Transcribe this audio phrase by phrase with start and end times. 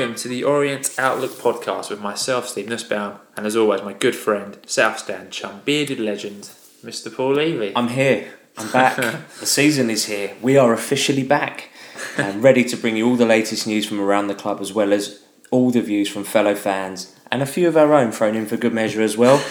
[0.00, 4.16] welcome to the Orient Outlook podcast with myself, Steve Nussbaum, and as always, my good
[4.16, 6.48] friend, South Stand chum, bearded legend,
[6.82, 7.14] Mr.
[7.14, 7.74] Paul Levy.
[7.76, 8.32] I'm here.
[8.56, 8.96] I'm back.
[9.40, 10.34] the season is here.
[10.40, 11.68] We are officially back
[12.16, 14.94] and ready to bring you all the latest news from around the club as well
[14.94, 18.46] as all the views from fellow fans and a few of our own thrown in
[18.46, 19.44] for good measure as well.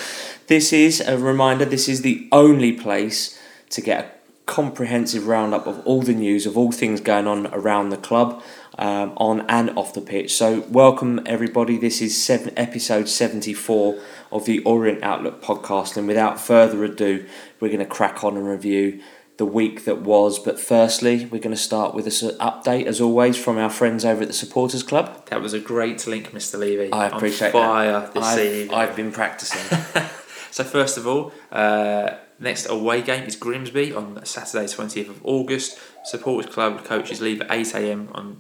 [0.48, 4.19] This is a reminder this is the only place to get a
[4.50, 8.42] comprehensive roundup of all the news of all things going on around the club
[8.80, 10.34] um, on and off the pitch.
[10.34, 11.78] So, welcome everybody.
[11.78, 14.00] This is seven, episode 74
[14.32, 15.98] of the Orient Outlook podcast.
[15.98, 17.28] And without further ado,
[17.60, 19.02] we're going to crack on and review
[19.38, 20.40] the week that was.
[20.40, 24.24] But firstly, we're going to start with an update, as always, from our friends over
[24.24, 25.28] at the Supporters Club.
[25.28, 26.58] That was a great link, Mr.
[26.58, 26.92] Levy.
[26.92, 28.14] I appreciate On fire that.
[28.16, 28.76] this I've, evening.
[28.76, 29.80] I've been practicing.
[30.52, 35.78] So first of all, uh, next away game is Grimsby on Saturday, twentieth of August.
[36.04, 38.38] Supporters Club coaches leave at eight am on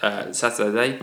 [0.00, 1.00] uh, Saturday.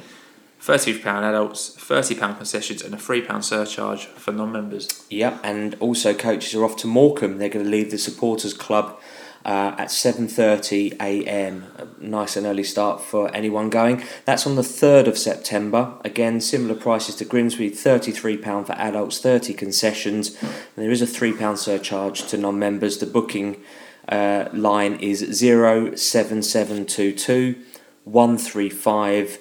[0.62, 5.06] Thirty pound adults, thirty pound concessions, and a three pound surcharge for non-members.
[5.10, 7.38] Yep, and also coaches are off to Morecambe.
[7.38, 9.00] They're going to leave the supporters club
[9.46, 11.66] uh, at seven thirty a.m.
[12.00, 14.04] Nice and early start for anyone going.
[14.26, 15.94] That's on the third of September.
[16.04, 20.36] Again, similar prices to Grimsby: thirty three pound for adults, thirty concessions.
[20.42, 22.98] And there is a three pound surcharge to non-members.
[22.98, 23.62] The booking
[24.08, 27.56] uh, line is zero seven seven two two
[28.04, 29.40] one three five.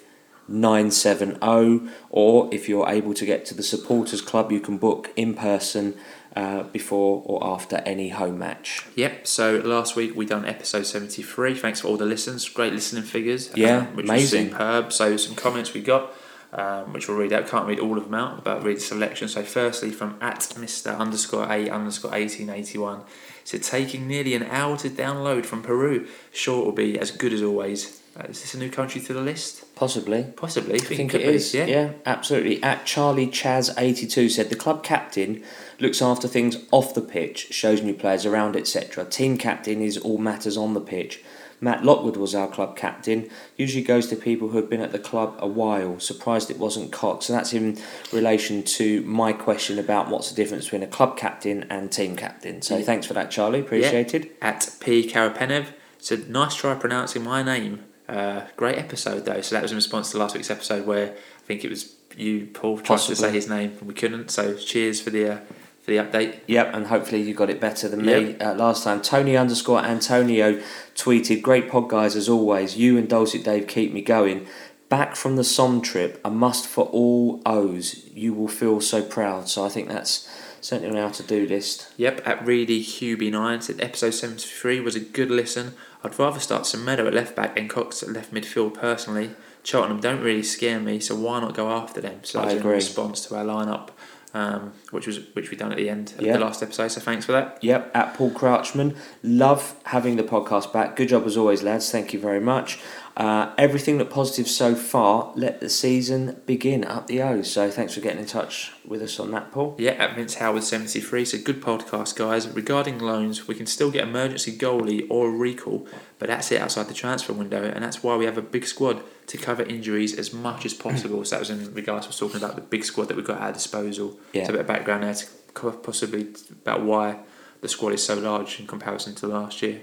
[0.51, 5.35] 970 or if you're able to get to the supporters club you can book in
[5.35, 5.95] person
[6.37, 9.27] uh, before or after any home match Yep.
[9.27, 11.55] So last week we done episode seventy three.
[11.55, 12.49] Thanks for all the listens.
[12.49, 13.51] Great listening figures.
[13.55, 14.45] Yeah, um, which amazing.
[14.45, 14.93] Was superb.
[14.93, 16.13] So some comments we got.
[16.51, 17.47] Um, which we'll read out.
[17.47, 19.29] Can't read all of them out, but read the selection.
[19.29, 20.97] So, firstly, from at Mr.
[20.97, 23.03] underscore A underscore 1881,
[23.45, 26.09] said, taking nearly an hour to download from Peru.
[26.33, 28.01] Sure, it will be as good as always.
[28.19, 29.65] Uh, is this a new country to the list?
[29.79, 30.75] Possibly Possibly.
[30.75, 31.55] I think it be, is.
[31.55, 31.93] Yeah?
[32.05, 32.63] absolutely.
[32.63, 35.43] At Charlie Chaz eighty two said the club captain
[35.79, 39.05] looks after things off the pitch, shows new players around, etc.
[39.05, 41.23] Team captain is all matters on the pitch.
[41.61, 43.29] Matt Lockwood was our club captain.
[43.57, 45.99] Usually goes to people who have been at the club a while.
[45.99, 47.29] Surprised it wasn't Cox.
[47.29, 47.79] And that's in
[48.13, 52.63] relation to my question about what's the difference between a club captain and team captain.
[52.63, 52.85] So Yeah.
[52.85, 53.59] thanks for that, Charlie.
[53.59, 54.31] Appreciated.
[54.41, 55.09] At P.
[55.11, 55.67] Karapenev
[55.99, 57.81] said, nice try pronouncing my name.
[58.09, 59.41] Uh, great episode though.
[59.43, 62.47] So that was in response to last week's episode where I think it was you,
[62.47, 64.31] Paul, tried to say his name and we couldn't.
[64.31, 65.37] So cheers for the uh,
[65.83, 66.41] for the update.
[66.47, 69.03] Yep, and hopefully you got it better than me uh, last time.
[69.03, 70.61] Tony underscore Antonio
[70.95, 72.77] tweeted, "Great pod, guys, as always.
[72.77, 74.47] You and Dulcet Dave keep me going.
[74.89, 78.07] Back from the Somme trip, a must for all O's.
[78.15, 80.27] You will feel so proud." So I think that's
[80.61, 81.93] certainly on our to-do list.
[81.97, 85.75] Yep, at Reedy QB9 said episode 73 was a good listen.
[86.05, 89.31] I'd rather start Semedo at left back and Cox at left midfield personally.
[89.65, 92.21] Cheltenham don't really scare me, so why not go after them?
[92.23, 93.89] So that's a response to our lineup,
[94.33, 96.35] um, which was which we done at the end of Yeah.
[96.35, 96.89] the last episode.
[96.89, 97.59] So thanks for that.
[97.61, 98.97] Yep, at Paul Crouchman.
[99.23, 100.97] Love having the podcast back.
[100.97, 101.91] Good job as always, lads.
[101.91, 102.79] Thank you very much.
[103.19, 105.33] Uh, everything looked positive so far.
[105.35, 107.51] Let the season begin up the O's.
[107.51, 109.75] So thanks for getting in touch with us on that, Paul.
[109.77, 112.49] Yeah, at Vince Howard 73 So good podcast, guys.
[112.49, 115.89] Regarding loans, we can still get emergency goalie or a recall,
[116.21, 119.03] but that's it outside the transfer window, and that's why we have a big squad
[119.27, 121.25] to cover injuries as much as possible.
[121.25, 123.43] so that was in regards to talking about the big squad that we've got at
[123.43, 124.17] our disposal.
[124.33, 124.45] Yeah.
[124.45, 127.19] So a bit of background there to possibly about why
[127.63, 129.81] the squad is so large in comparison to last year.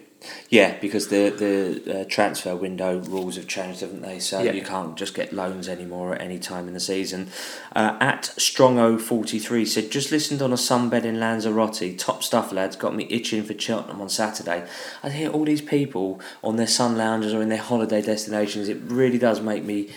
[0.49, 4.19] Yeah, because the the uh, transfer window rules have changed, haven't they?
[4.19, 4.53] So Yeah.
[4.53, 7.29] you can't just get loans anymore at any time in the season.
[7.75, 11.97] Uh, at Strongo43 said, just listened on a sunbed in Lanzarote.
[11.97, 12.75] Top stuff, lads.
[12.75, 14.63] Got me itching for Cheltenham on Saturday.
[15.03, 18.69] I hear all these people on their sun lounges or in their holiday destinations.
[18.69, 19.89] It really does make me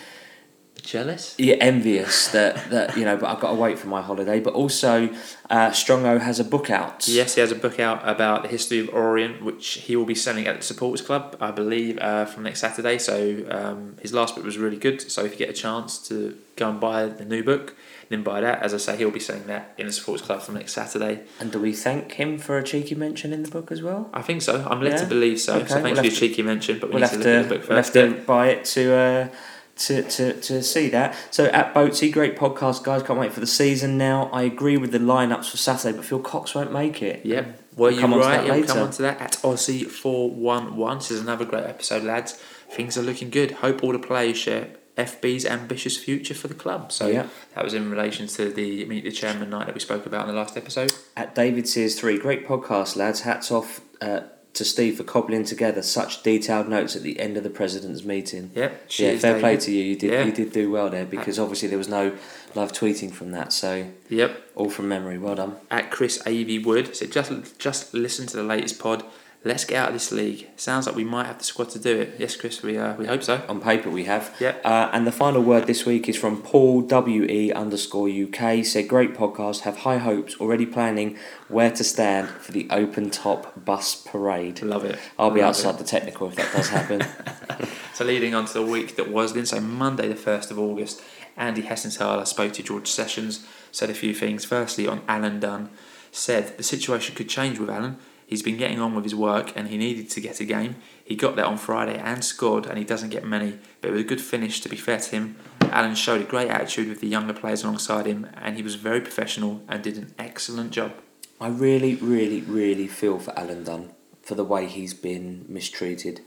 [0.93, 1.35] Jealous?
[1.37, 4.41] yeah, envious that, that you know, but I've got to wait for my holiday.
[4.41, 5.11] But also,
[5.51, 7.07] uh, Strongo has a book out.
[7.07, 10.15] Yes, he has a book out about the history of Orient, which he will be
[10.15, 12.97] selling at the Supporters Club, I believe, uh, from next Saturday.
[12.97, 15.03] So um, his last book was really good.
[15.13, 17.77] So if you get a chance to go and buy the new book,
[18.09, 18.63] then buy that.
[18.63, 21.21] As I say, he'll be selling that in the Supporters Club from next Saturday.
[21.39, 24.09] And do we thank him for a cheeky mention in the book as well?
[24.15, 24.67] I think so.
[24.67, 24.99] I'm led Yeah?
[25.01, 25.57] to believe so.
[25.57, 27.29] Okay, So thanks we'll for your to- cheeky mention, but we we'll need have to
[27.29, 27.93] look at the book we'll have first.
[28.19, 29.29] to buy it to, uh,
[29.79, 31.17] to, to, to see that.
[31.31, 33.03] So at Boatsy, great podcast, guys.
[33.03, 34.29] Can't wait for the season now.
[34.33, 37.25] I agree with the lineups for Saturday, but Phil Cox won't make it.
[37.25, 37.47] Yep.
[37.77, 38.45] Were We'll you come on to right?
[38.45, 40.99] we'll come on to that at Aussie four one one.
[40.99, 42.33] This is another great episode, lads.
[42.71, 43.53] Things are looking good.
[43.53, 46.91] Hope all the players share FB's ambitious future for the club.
[46.91, 47.29] So Yeah.
[47.55, 50.35] that was in relation to the meet the chairman night that we spoke about in
[50.35, 50.93] the last episode.
[51.17, 53.21] At David Sears 3, great podcast, lads.
[53.21, 54.23] Hats off uh,
[54.59, 58.51] to Steve for cobbling together such detailed notes at the end of the president's meeting.
[58.55, 58.71] Yep.
[58.73, 59.83] Yeah, cheers, fair play to you.
[59.85, 60.25] You did Yeah.
[60.25, 62.13] you did do well there because obviously there was no
[62.55, 64.43] live tweeting from that, so Yep.
[64.55, 65.19] all from memory.
[65.19, 65.57] Well done.
[65.71, 66.59] At Chris A.V.
[66.61, 69.05] Wood said, just just listen to the latest pod.
[69.45, 70.49] Let's get out of this league.
[70.57, 72.17] Sounds like we might have the squad to do it.
[72.19, 73.41] Yes, Chris, we uh, we hope so.
[73.49, 74.35] On paper, we have.
[74.41, 74.63] Yep.
[74.65, 78.65] Uh, and the final word this week is from Paul WE underscore UK.
[78.65, 79.61] Said, great podcast.
[79.61, 80.41] Have high hopes.
[80.41, 84.61] Already planning where to stand for the open top bus parade.
[84.61, 84.99] Love it.
[85.19, 85.79] I'll be Love outside it.
[85.79, 87.03] the technical if that does happen.
[87.95, 91.03] So leading on to the week that was then, so Monday the 1st of August,
[91.37, 94.45] Andy Hessenthaler spoke to George Sessions, said a few things.
[94.45, 95.69] Firstly, on Alan Dunn,
[96.13, 97.97] said the situation could change with Alan.
[98.29, 100.77] He's been getting on with his work and he needed to get a game.
[101.03, 104.03] He got that on Friday and scored, and he doesn't get many, but it was
[104.03, 105.37] a good finish to be fair to him.
[105.63, 109.01] Alan showed a great attitude with the younger players alongside him, and he was very
[109.01, 110.93] professional and did an excellent job.
[111.41, 113.93] I really, really, really feel for Alan Dunn
[114.23, 116.21] for the way he's been mistreated.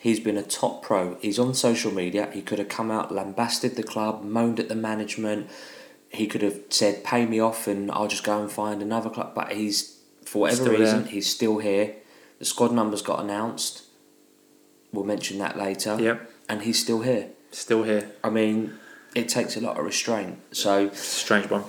[0.00, 1.16] He's been a top pro.
[1.20, 2.30] He's on social media.
[2.32, 5.50] He could have come out, lambasted the club, moaned at the management.
[6.08, 9.34] He could have said, "Pay me off, and I'll just go and find another club."
[9.34, 11.10] But he's, for whatever Still reason, there.
[11.12, 11.94] he's still here.
[12.38, 13.82] The squad numbers got announced.
[14.92, 15.96] We'll mention that later.
[16.00, 17.30] Yep, And he's still here.
[17.50, 18.10] still here.
[18.22, 18.74] I mean,
[19.14, 20.38] it takes a lot of restraint.
[20.52, 21.64] So Strange one.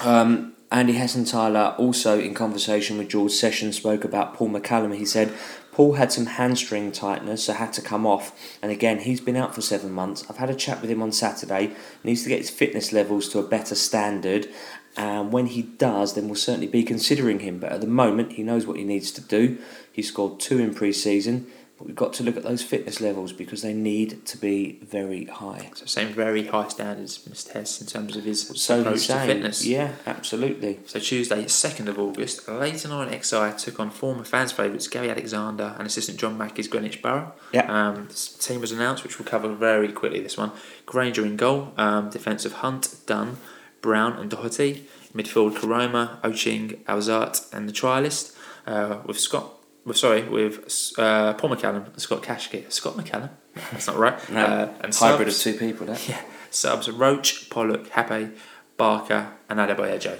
[0.00, 4.96] um, Andy Hessenthaler also in conversation with George Sessions spoke about Paul McCallum.
[4.96, 5.32] He said
[5.70, 8.36] Paul had some hamstring tightness, so had to come off.
[8.62, 10.24] And again, he's been out for seven months.
[10.28, 11.72] I've had a chat with him on Saturday.
[12.02, 14.48] Needs to get his fitness levels to a better standard.
[14.96, 17.58] And when he does, then we'll certainly be considering him.
[17.58, 19.58] But at the moment, he knows what he needs to do.
[19.92, 21.46] He scored two in pre-season,
[21.76, 25.24] but we've got to look at those fitness levels because they need to be very
[25.26, 25.70] high.
[25.74, 27.52] So same very high standards, Mr.
[27.52, 29.66] Hess, in terms of his So approach to fitness.
[29.66, 30.80] yeah, absolutely.
[30.86, 35.74] So Tuesday, 2nd of August, Leyton Orient XI took on former fans' favourites Gary Alexander
[35.78, 37.32] and assistant John Mackie's Greenwich Borough.
[37.52, 37.66] Yeah.
[37.70, 38.08] Um,
[38.40, 40.20] team was announced, which we'll cover very quickly.
[40.22, 40.52] This one,
[40.86, 43.36] Granger in goal, um, defensive Hunt, Dunn,
[43.86, 44.72] Brown, and Doherty.
[45.14, 48.36] Midfield Koroma, Oching, Alzate, and the trialist
[48.66, 49.46] uh, with Scott.
[49.84, 50.54] Well, sorry, with
[50.98, 52.72] uh, Paul McCallum and Scott Kashket.
[52.72, 53.30] Scott McCallum,
[53.70, 54.18] that's not right.
[54.30, 55.86] No, uh, and hybrid subs, of two people.
[55.86, 56.06] That.
[56.12, 58.36] Yeah, subs Roach, Pollock, Hape,
[58.76, 60.18] Barker, and Adebayo.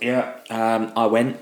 [0.00, 1.38] Yeah, um, I went.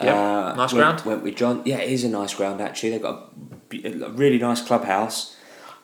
[0.00, 0.98] Yep, Uh, nice went, ground.
[1.06, 1.62] Went with John.
[1.64, 2.90] Yeah, it is a nice ground actually.
[2.90, 3.32] They've got
[3.72, 5.34] a, a really nice clubhouse.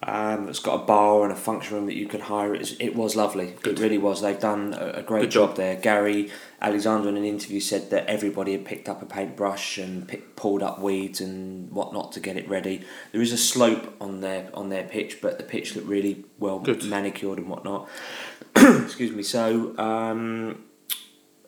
[0.07, 2.55] Um, it's got a bar and a function room that you can hire.
[2.55, 3.55] It was, it was lovely.
[3.63, 3.79] Good.
[3.79, 4.21] It really was.
[4.21, 5.49] They've done a, a great Good job.
[5.51, 5.57] job.
[5.57, 5.77] there.
[5.77, 6.31] Gary
[6.61, 10.63] Alexander in an interview said that everybody had picked up a paintbrush and pick, pulled
[10.63, 12.83] up weeds and whatnot to get it ready.
[13.13, 16.59] There is a slope on their on their pitch, but the pitch looked really well
[16.59, 16.85] Good.
[16.85, 17.89] manicured and whatnot.
[18.57, 19.23] Excuse me.
[19.23, 19.77] So.
[19.79, 20.65] Um,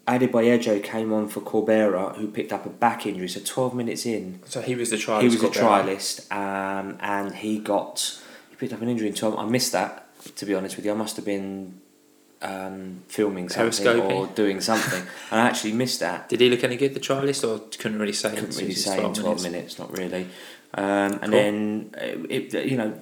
[0.08, 3.26] Adeboyejo came on for Corbera, who picked up a back injury.
[3.28, 5.20] So 12 minutes in, So he was the trialist.
[5.22, 8.20] he was a trialist, um, and he got
[8.56, 9.38] he picked up an injury in 12.
[9.38, 10.06] I missed that,
[10.36, 10.92] to be honest with you.
[10.92, 11.80] I must have been
[12.42, 15.00] um, filming something or doing something,
[15.30, 16.28] and I actually missed that.
[16.28, 18.30] Did he look any good, the trialist, or couldn't really say?
[18.30, 19.42] Couldn't really say in 12 minutes.
[19.42, 19.78] minutes?
[19.78, 20.28] not really.
[20.74, 21.30] Um, and Cool.
[21.30, 22.98] then, uh, it, you know,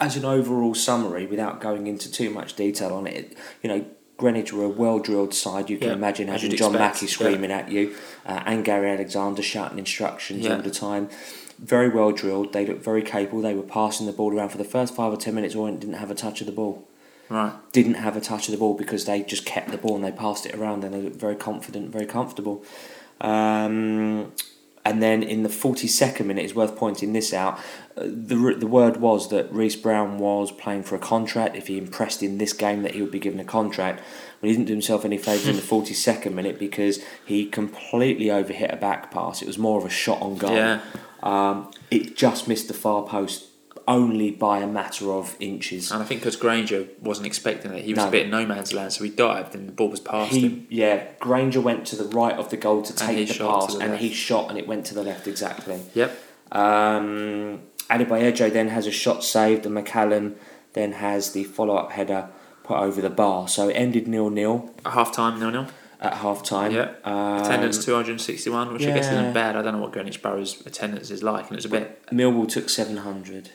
[0.00, 3.84] as an overall summary, without going into too much detail on it, you know,
[4.18, 5.68] Greenwich were a well drilled side.
[5.70, 7.12] You can Yeah, imagine having John expect, Mackie yeah.
[7.12, 7.94] screaming at you
[8.26, 10.56] uh, and Gary Alexander shouting instructions Yeah.
[10.56, 11.08] all the time.
[11.58, 12.52] Very well drilled.
[12.52, 13.40] They looked very capable.
[13.42, 15.54] They were passing the ball around for the first five or ten minutes.
[15.54, 16.86] Orient didn't have a touch of the ball.
[17.28, 17.52] Right.
[17.72, 20.12] Didn't have a touch of the ball because they just kept the ball and they
[20.12, 22.62] passed it around and they looked very confident, very comfortable.
[23.20, 24.32] Um,
[24.84, 27.58] and then in the 42nd minute, it's worth pointing this out.
[27.96, 31.56] uh, The, the word was that Reese Brown was playing for a contract.
[31.56, 34.00] If he impressed in this game, that he would be given a contract.
[34.40, 38.72] But he didn't do himself any favours in the 42nd minute because he completely overhit
[38.72, 39.42] a back pass.
[39.42, 40.54] It was more of a shot on goal.
[40.54, 40.80] Yeah.
[41.26, 43.44] Um, it just missed the far post
[43.88, 45.92] only by a matter of inches.
[45.92, 48.08] And I think because Grainger wasn't expecting it, he was No.
[48.08, 50.40] a bit in no man's land, so he dived and the ball was past He
[50.40, 50.66] him.
[50.70, 53.90] yeah, Grainger went to the right of the goal to take the pass, the and
[53.92, 54.02] left.
[54.02, 55.80] he shot, and it went to the left exactly.
[55.94, 56.10] Yep.
[56.52, 60.34] Um, Adebayo then has a shot saved, and McCallum
[60.72, 62.28] then has the follow up header
[62.64, 63.46] put over the bar.
[63.48, 65.66] So it ended nil nil At half time, nil nil.
[66.00, 66.72] At half time.
[66.72, 66.92] Yeah.
[67.04, 69.56] Um, Attendance 261, which I guess isn't bad.
[69.56, 72.06] I don't know what Greenwich Borough's attendance is like, and it was a bit.
[72.12, 73.50] Millwall took seven hundred.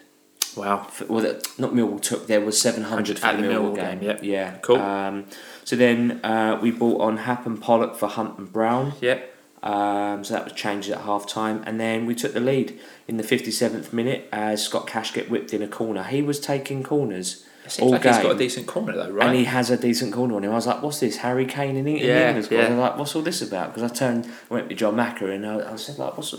[0.57, 0.87] Wow.
[1.07, 2.27] Well, that- not Millwall took.
[2.27, 3.99] There was seven hundred for At the the Millwall, Millwall game.
[3.99, 4.19] game, yep.
[4.23, 4.57] Yeah.
[4.63, 4.77] Cool.
[4.77, 5.25] Um,
[5.63, 8.93] so then uh, we bought on Happ and Pollock for Hunt and Brown.
[9.01, 9.27] Yep.
[9.63, 11.63] Um, so that was changed at half time.
[11.67, 15.61] And then we took the lead in the 57th minute as Scott Kashket whipped in
[15.61, 16.03] a corner.
[16.03, 18.13] He was taking corners It seems all like game.
[18.13, 19.27] he's got a decent corner though, right?
[19.27, 20.51] And he has a decent corner on him.
[20.51, 21.17] I was like, what's this?
[21.17, 22.57] Harry Kane in, in Yeah, England squad?
[22.57, 22.69] I yeah.
[22.69, 23.73] was like, what's all this about?
[23.73, 26.33] Because I turned, I went with John Mackie and I, I said, like, what's,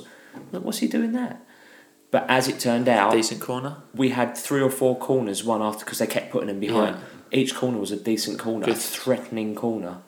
[0.50, 1.41] What's he doing there?
[2.11, 3.76] But as it turned out, Decent corner.
[3.95, 6.97] we had three or four corners, one after because they kept putting them behind.
[7.31, 7.38] Yeah.
[7.41, 8.76] Each corner was a decent corner, a Good.
[8.79, 9.99] threatening corner.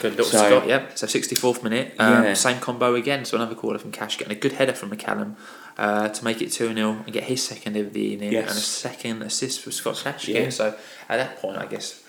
[0.00, 0.98] Good little So- Scott, yep.
[0.98, 1.94] So 64th minute.
[1.98, 2.34] Um, Yeah.
[2.34, 3.24] Same combo again.
[3.24, 5.36] So another corner from Cash getting a good header from McCallum
[5.76, 8.48] uh, to make it 2 0 and get his second of the evening Yes.
[8.50, 10.28] and a second assist for Scott Cash.
[10.28, 10.50] Yeah.
[10.50, 10.76] So
[11.08, 12.02] at that point, I guess,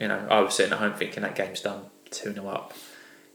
[0.00, 2.72] you know, I was sitting at home thinking that game's done 2 0 up.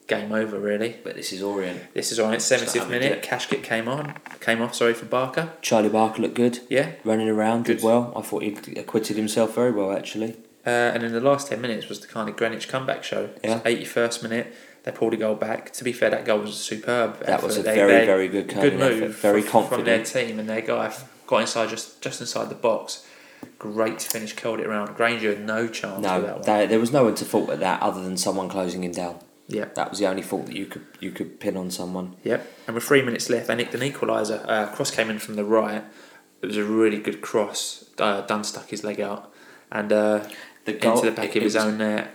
[0.08, 0.98] Game over, really.
[1.04, 1.94] But this is Orient.
[1.94, 3.12] This is on its 70th minute.
[3.14, 3.24] it.
[3.24, 5.52] Kashket came on, came off, sorry, for Barker.
[5.62, 6.94] Charlie Barker looked good, Yeah.
[7.06, 7.86] running around, did Good.
[7.86, 8.14] well.
[8.16, 10.36] I thought he acquitted himself very well, actually.
[10.66, 13.30] Uh, and in the last 10 minutes was the kind of Greenwich comeback show.
[13.44, 13.62] Yeah.
[13.64, 15.72] 81st minute, they pulled a goal back.
[15.74, 17.20] To be fair, that goal was superb.
[17.26, 17.64] That was a.
[17.64, 19.70] They- very, they- very good good move effort, very confident.
[19.82, 20.94] from their team and their guy
[21.28, 23.06] got inside just just inside the box.
[23.58, 24.96] Great finish, curled it around.
[24.96, 26.42] Grainger had no chance No, one.
[26.44, 29.18] there, was no one to fault at that other than someone closing him down.
[29.48, 32.16] Yeah, That was the only fault that you could you could pin on someone.
[32.24, 32.48] yep.
[32.68, 34.46] And with three minutes left, they nicked an equaliser.
[34.48, 35.84] Uh, cross came in from the right.
[36.42, 37.86] It was a really good cross.
[38.00, 39.32] Uh, Dunn stuck his leg out
[39.72, 40.24] and uh,
[40.66, 42.12] The into the back it, of his was, own net.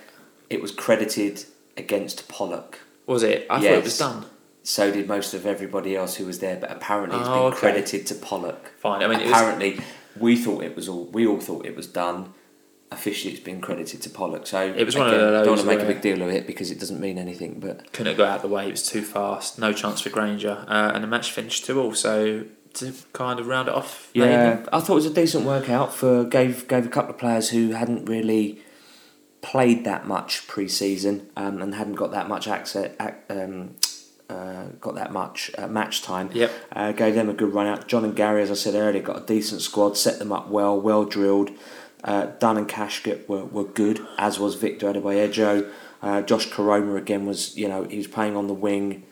[0.49, 1.45] It was credited
[1.77, 2.81] against Pollock.
[3.07, 3.47] Was it?
[3.51, 4.27] I thought it was done.
[4.63, 7.59] So did most of everybody else who was there, but apparently it's Oh, been okay.
[7.59, 8.73] credited to Pollock.
[8.81, 9.03] Fine.
[9.03, 9.81] I mean, it was, apparently,
[10.19, 11.05] we thought it was all.
[11.07, 12.33] We all thought it was done.
[12.91, 14.47] Officially, it's been credited to Pollock.
[14.47, 16.47] So It was one of those Don't want to make a big deal of it
[16.47, 17.59] because it doesn't mean anything.
[17.61, 18.67] But couldn't have got out of the way.
[18.69, 19.59] It was too fast.
[19.59, 20.65] No chance for Grainger.
[20.69, 21.95] Uh, and the match finished two all.
[21.95, 24.11] So to kind of round it off.
[24.15, 24.69] yeah, evening.
[24.73, 27.71] I thought it was a decent workout for gave gave a couple of players who
[27.73, 28.61] hadn't really
[29.43, 32.93] played that much pre-season um, and hadn't got that much access.
[33.01, 33.77] ac- Um,
[34.29, 36.29] uh, got that much uh, match time.
[36.33, 36.51] Yep.
[36.73, 37.87] Uh, gave them a good run out.
[37.87, 40.81] John and Gary, as I said earlier, got a decent squad, set them up well,
[40.81, 41.51] well drilled.
[42.03, 45.71] Uh, Dunn and Kashket were, were good, as was Victor Adeboyejo.
[46.03, 49.05] Uh, Josh Koroma again was, you know, he was playing on the wing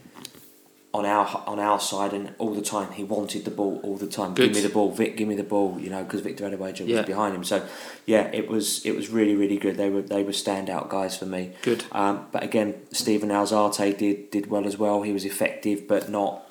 [0.95, 4.07] on our on our side, and all the time he wanted the ball all the
[4.07, 4.33] time.
[4.33, 4.53] Good.
[4.53, 5.17] Give me the ball, Vic.
[5.17, 5.77] Give me the ball.
[5.79, 6.99] You know, because Victor Adebayo Yeah.
[6.99, 7.45] was behind him.
[7.45, 7.67] So,
[8.07, 9.77] yeah, it was it was really really good.
[9.77, 11.51] They were they were standout guys for me.
[11.63, 11.85] Good.
[11.93, 15.03] Um, but again, Stephen Alzate did did well as well.
[15.03, 16.47] He was effective, but not,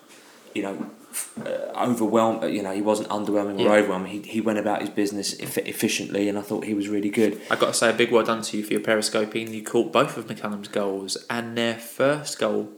[0.53, 0.75] you know,
[1.45, 1.49] uh,
[1.89, 2.43] overwhelmed.
[2.53, 3.69] You know, he wasn't underwhelming Yeah.
[3.69, 4.11] or overwhelming.
[4.11, 7.39] He, he went about his business eff- efficiently, and I thought he was really good.
[7.49, 9.53] I've got to say a big well done to you for your periscoping.
[9.53, 12.69] You caught both of McCallum's goals and their first goal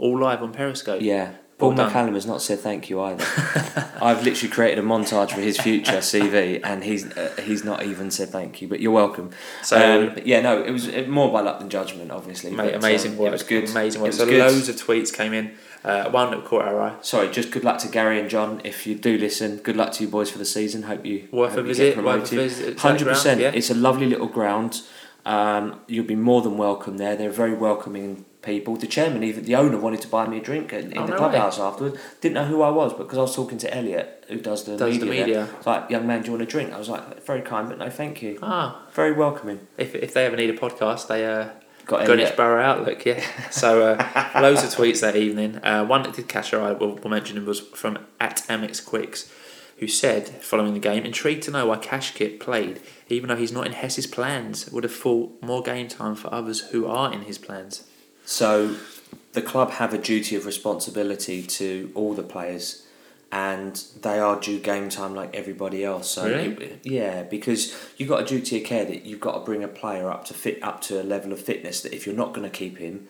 [0.00, 1.02] all live on Periscope.
[1.02, 1.32] Yeah.
[1.58, 1.90] Paul Well.
[1.90, 3.22] McCallum has not said thank you either.
[4.00, 8.10] I've literally created a montage for his future CV, and he's uh, he's not even
[8.10, 8.66] said thank you.
[8.68, 9.30] But you're welcome.
[9.62, 12.50] So, um, yeah, no, it was uh, more by luck than judgment, obviously.
[12.50, 13.28] Mate, but, amazing um, work.
[13.28, 13.68] It was good.
[13.68, 14.08] Amazing It work.
[14.08, 14.38] was So good.
[14.40, 15.52] loads of tweets came in.
[15.84, 16.96] Uh, one that caught our eye.
[17.02, 18.62] Sorry, just good luck to Gary and John.
[18.64, 20.84] If you do listen, good luck to you boys for the season.
[20.84, 22.02] Hope you Worth hope a you visit.
[22.02, 22.78] Worth a visit.
[22.78, 23.38] Hundred percent.
[23.38, 23.50] Yeah.
[23.54, 24.80] It's a lovely little ground.
[25.26, 27.16] Um, you'll be more than welcome there.
[27.16, 28.76] They're very welcoming people.
[28.76, 31.12] The chairman, even the owner, wanted to buy me a drink in, in Oh, the
[31.12, 31.98] no clubhouse afterwards.
[32.20, 34.76] Didn't know who I was, but because I was talking to Elliot, who does the
[34.76, 35.48] Does media, the media.
[35.66, 36.72] like, young man, do you want a drink?
[36.72, 38.38] I was like, very kind, but no, thank you.
[38.42, 39.60] Ah, Very welcoming.
[39.78, 41.48] if, if they ever need a podcast, they uh,
[41.86, 42.36] Got Greenwich.
[42.36, 43.22] Borough Outlook, yeah.
[43.50, 45.56] So uh, loads of tweets that evening.
[45.64, 49.30] Uh, one that did catch our eye, we'll, we'll mention, was from at Amex Quicks,
[49.78, 53.66] who said, following the game, intrigued to know why Kashket played, even though he's not
[53.66, 54.70] in Hess's plans.
[54.70, 57.84] Would have thought more game time for others who are in his plans.
[58.30, 58.76] So
[59.32, 62.86] the club have a duty of responsibility to all the players
[63.32, 66.08] and they are due game time like everybody else.
[66.10, 66.54] So Really?
[66.66, 69.68] it- yeah, because you've got a duty of care that you've got to bring a
[69.68, 72.48] player up to fit up to a level of fitness that if you're not going
[72.48, 73.08] to keep him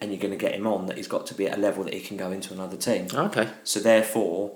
[0.00, 1.84] and you're going to get him on that he's got to be at a level
[1.84, 3.06] that he can go into another team.
[3.14, 3.48] Okay.
[3.64, 4.52] So therefore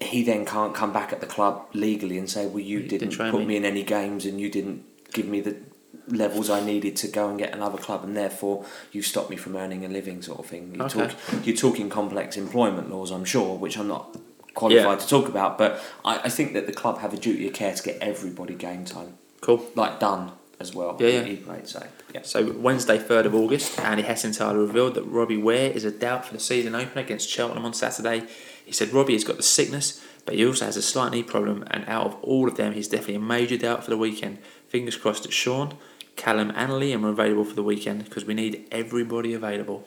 [0.00, 3.10] he then can't come back at the club legally and say, "Well, you You didn't
[3.10, 5.56] didn't put me." me in any games and you didn't give me the
[6.10, 9.56] levels I needed to go and get another club, and therefore you stopped me from
[9.56, 10.72] earning a living," sort of thing.
[10.74, 11.08] You're, Okay.
[11.08, 14.16] talk, you're talking complex employment laws, I'm sure, which I'm not
[14.54, 14.96] qualified Yeah.
[14.96, 17.72] to talk about, but I, I think that the club have a duty of care
[17.74, 19.64] to get everybody game time, Cool.
[19.74, 20.96] like done as well.
[21.00, 21.22] Yeah, yeah.
[21.24, 21.82] He played, so
[22.14, 22.20] yeah.
[22.22, 26.34] So Wednesday, third of August, Andy Hessenthaler revealed that Robbie Weir is a doubt for
[26.34, 28.24] the season opener against Cheltenham on Saturday.
[28.66, 31.64] He said Robbie has got the sickness, but he also has a slight knee problem,
[31.70, 34.38] and out of all of them, he's definitely a major doubt for the weekend.
[34.68, 35.74] Fingers crossed that Sean,
[36.16, 39.86] Callum, and Liam are available for the weekend because we need everybody available.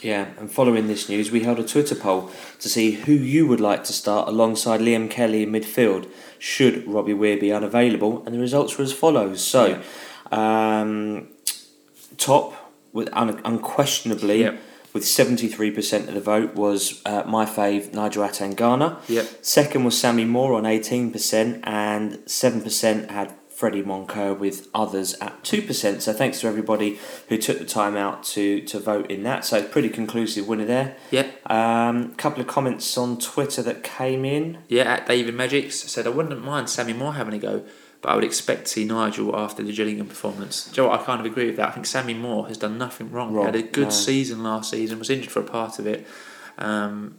[0.00, 3.60] Yeah, and following this news, we held a Twitter poll to see who you would
[3.60, 8.38] like to start alongside Liam Kelly in midfield should Robbie Weir be unavailable, and the
[8.38, 9.44] results were as follows.
[9.44, 9.82] So,
[10.30, 11.28] um,
[12.16, 12.54] top
[12.92, 14.60] with un- unquestionably Yep.
[14.92, 18.98] with seventy three percent of the vote was uh, my fave Nigel Atangana.
[19.08, 19.44] Yep.
[19.44, 25.14] Second was Sammy Moore on eighteen percent, and seven percent had Freddie Moncur with others
[25.14, 26.00] at 2%.
[26.00, 29.44] So thanks to everybody who took the time out to, to vote in that.
[29.44, 30.96] So pretty conclusive winner there.
[31.10, 31.28] Yeah.
[31.44, 34.58] A um, couple of comments on Twitter that came in.
[34.68, 37.64] Yeah, at David Magics said, I wouldn't mind Sammy Moore having a go,
[38.00, 40.70] but I would expect to see Nigel after the Gillingham performance.
[40.70, 41.70] Joe, I kind of agree with that.
[41.70, 43.32] I think Sammy Moore has done nothing wrong.
[43.32, 43.90] Wrong, He had a good no.
[43.90, 46.06] season last season, was injured for a part of it,
[46.58, 47.16] um,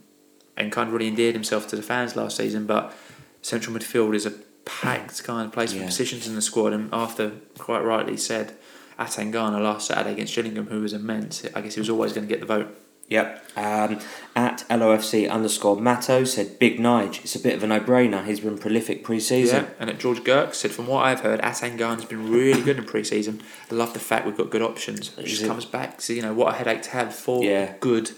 [0.56, 2.64] and kind of really endeared himself to the fans last season.
[2.64, 2.94] But
[3.42, 4.32] central midfield is a
[4.64, 5.86] packed kind of place for Yeah.
[5.86, 8.54] positions in the squad, and Arthur quite rightly said
[8.98, 11.42] Atangana last Saturday against Gillingham, who was immense.
[11.54, 12.68] I guess he was always going to get the vote.
[13.08, 13.44] Yep.
[13.56, 13.98] Um,
[14.36, 18.24] at LOFC underscore Matto said, Big Nige, it's a bit of a no brainer.
[18.24, 19.64] He's been prolific pre season.
[19.64, 22.84] Yeah, and at George Girk said, from what I've heard, Atangana's been really good in
[22.84, 23.42] pre-season.
[23.68, 25.10] I love the fact we've got good options.
[25.18, 27.72] It just comes back to you know what a headache to have four Yeah.
[27.80, 28.12] good,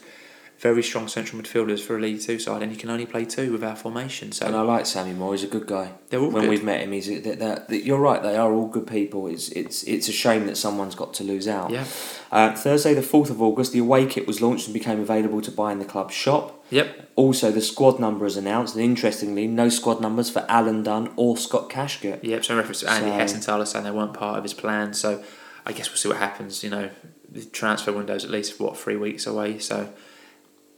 [0.62, 3.50] very strong central midfielders for a League Two side, and you can only play two
[3.50, 4.30] with our formation.
[4.30, 5.32] So And I like Sammy Moore.
[5.32, 5.90] He's a good guy.
[6.08, 6.50] they're all when good.
[6.50, 8.22] we've met him, he's that, that, that, you're right.
[8.22, 9.26] They are all good people.
[9.26, 11.70] It's it's it's a shame that someone's got to lose out.
[11.70, 11.84] Yeah.
[12.30, 15.50] Uh, Thursday, the fourth of August, the away kit was launched and became available to
[15.50, 16.64] buy in the club shop.
[16.70, 17.10] Yep.
[17.16, 21.36] Also, the squad number is announced, and interestingly, no squad numbers for Alan Dunn or
[21.36, 22.20] Scott Kashket.
[22.22, 22.44] Yep.
[22.44, 24.94] So in reference to Andy So- Hessenthaler saying they weren't part of his plan.
[24.94, 25.22] So
[25.66, 26.62] I guess we'll see what happens.
[26.62, 26.90] You know,
[27.28, 29.58] the transfer window's at least what three weeks away.
[29.58, 29.92] So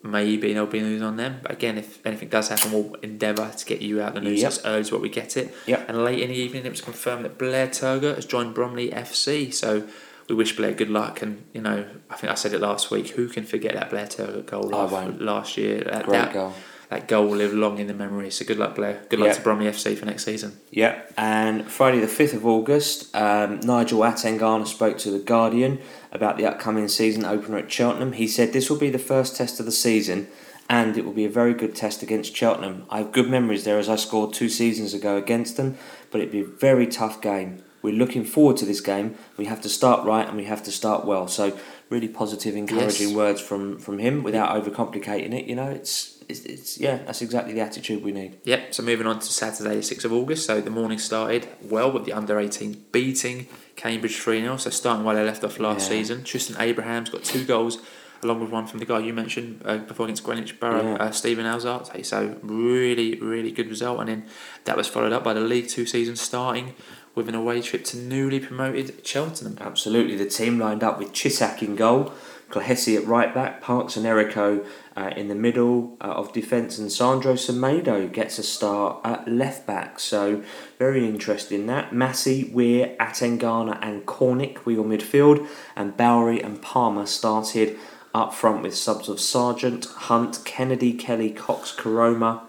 [0.05, 1.41] maybe there'll be news on them.
[1.43, 4.49] But again, if anything does happen, we'll endeavour to get you out the news Yep.
[4.53, 5.53] as early as what we get it.
[5.67, 5.89] Yep.
[5.89, 9.53] And late in the evening, it was confirmed that Blair Turgott has joined Bromley FC.
[9.53, 9.89] So
[10.29, 11.23] we wish Blair good luck.
[11.23, 13.09] And you know, I think I said it last week.
[13.11, 15.81] Who can forget that Blair Turgott goal last, last year?
[15.81, 16.55] That, Great that, goal.
[16.91, 18.31] That goal will live long in the memory.
[18.31, 19.01] So good luck, Blair.
[19.09, 19.35] Good luck Yeah.
[19.35, 20.53] to Bromley FC for next season.
[20.71, 25.79] Yeah, and Friday the 5th of August, um, Nigel Atangana spoke to The Guardian
[26.13, 28.13] about the upcoming season opener at Cheltenham.
[28.13, 30.29] He said this will be the first test of the season
[30.71, 32.85] and it will be a very good test against Cheltenham.
[32.91, 35.77] I have good memories there as I scored two seasons ago against them,
[36.11, 37.63] but it'd be a very tough game.
[37.83, 39.15] We're looking forward to this game.
[39.37, 41.29] We have to start right and we have to start well.
[41.29, 41.53] So,
[41.91, 43.17] really positive, encouraging Yes.
[43.17, 45.45] words from, from him without overcomplicating it.
[45.45, 48.39] You know, it's, it's, it's yeah, that's exactly the attitude we need.
[48.45, 50.47] Yep, so moving on to Saturday, 6th of August.
[50.47, 54.57] So the morning started well with the under 18 beating Cambridge 3 0.
[54.59, 55.97] So starting while they left off last Yeah.
[55.99, 56.25] season.
[56.25, 57.79] Tristan Abraham's got two goals,
[58.23, 60.95] along with one from the guy you mentioned uh, before against Greenwich Borough, Yeah.
[61.05, 62.05] uh, Stephen Alzate.
[62.07, 64.01] So really, really good result.
[64.01, 64.25] And then
[64.65, 66.75] that was followed up by the League Two season starting
[67.15, 69.57] with an away trip to newly promoted Cheltenham.
[69.61, 72.13] Absolutely, the team lined up with Cisak in goal,
[72.51, 74.65] Clahesi at right back, Parks and Erico
[74.97, 79.67] uh, in the middle uh, of defence, and Sandro Semedo gets a start at left
[79.67, 79.99] back.
[79.99, 80.43] So
[80.79, 81.93] very interesting that.
[81.93, 87.79] Massey, Weir, Atangana, and Cornick were your midfield, and Bowery and Palmer started
[88.15, 92.43] up front with subs of Sargent, Hunt, Kennedy, Kelly, Cox, Koroma,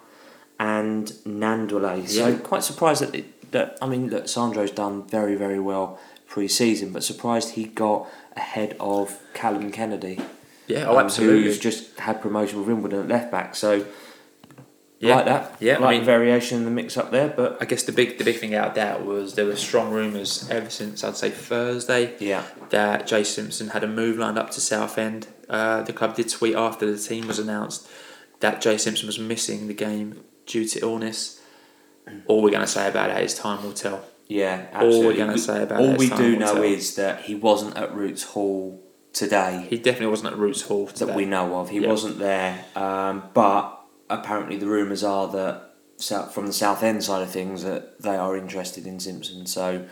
[0.60, 2.08] and Gnanduillet.
[2.08, 2.38] So Yeah.
[2.38, 7.04] quite surprised that it, that I mean, look, Sandro's done very very well pre-season, but
[7.04, 10.20] surprised he got ahead of Callum Kennedy.
[10.68, 13.56] Yeah, um, Who's just had promotion with Wimbledon at left back.
[13.56, 13.86] So
[15.00, 15.56] Yeah, like that.
[15.60, 17.92] yeah, I like mean- the variation in the mix up there, but I guess the
[17.92, 21.18] big the big thing out of that was there were strong rumours ever since I'd
[21.18, 25.28] say Thursday yeah, that Jay Simpson had a move lined up to Southend.
[25.48, 27.88] Uh, the club did tweet after the team was announced
[28.40, 31.40] that Jay Simpson was missing the game due to illness.
[32.28, 34.04] All we're going to say about that is time will tell.
[34.28, 34.68] yeah.
[34.82, 36.64] All we're gonna say about all we do know tell.
[36.64, 38.82] is that he wasn't at Roots Hall
[39.14, 39.68] today.
[39.70, 41.06] He definitely wasn't at Roots Hall today.
[41.06, 41.70] that we know of.
[41.70, 41.90] He Yeah.
[41.90, 45.62] wasn't there, um, but apparently the rumours are that
[46.34, 49.46] from the Southend side of things that they are interested in Simpson.
[49.46, 49.86] So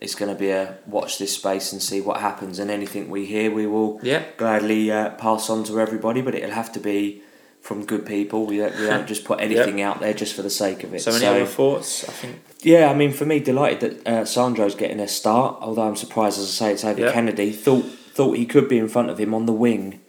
[0.00, 2.58] it's going to be a watch this space and see what happens.
[2.58, 6.22] And anything we hear, we will Yeah, gladly uh, pass on to everybody.
[6.22, 7.22] But it'll have to be
[7.64, 8.44] from good people.
[8.46, 11.00] We don't, we don't just put anything out there just for the sake of it.
[11.00, 12.04] so any other thoughts?
[12.06, 15.56] I think Yeah, I mean, for me, delighted that uh, Sandro's getting a start.
[15.62, 17.12] Although I'm surprised, as I say, it's over Yeah.
[17.12, 17.50] Kennedy.
[17.52, 20.00] Thought thought he could be in front of him on the wing.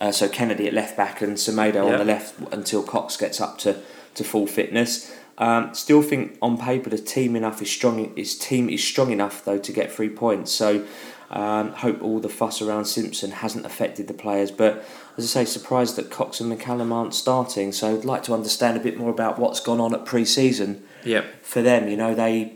[0.00, 1.92] Uh, so Kennedy at left back and Semedo Yeah.
[1.92, 3.80] on the left until Cox gets up to,
[4.14, 5.12] to full fitness.
[5.38, 8.14] Um, still think on paper the team enough is strong.
[8.16, 10.52] His team is strong enough though to get three points.
[10.52, 10.84] So
[11.30, 14.50] um, hope all the fuss around Simpson hasn't affected the players.
[14.50, 14.84] But
[15.16, 17.72] as I say, surprised that Cox and McCallum aren't starting.
[17.72, 21.24] So I'd like to understand a bit more about what's gone on at pre-season yeah,
[21.42, 22.54] for them, you know, they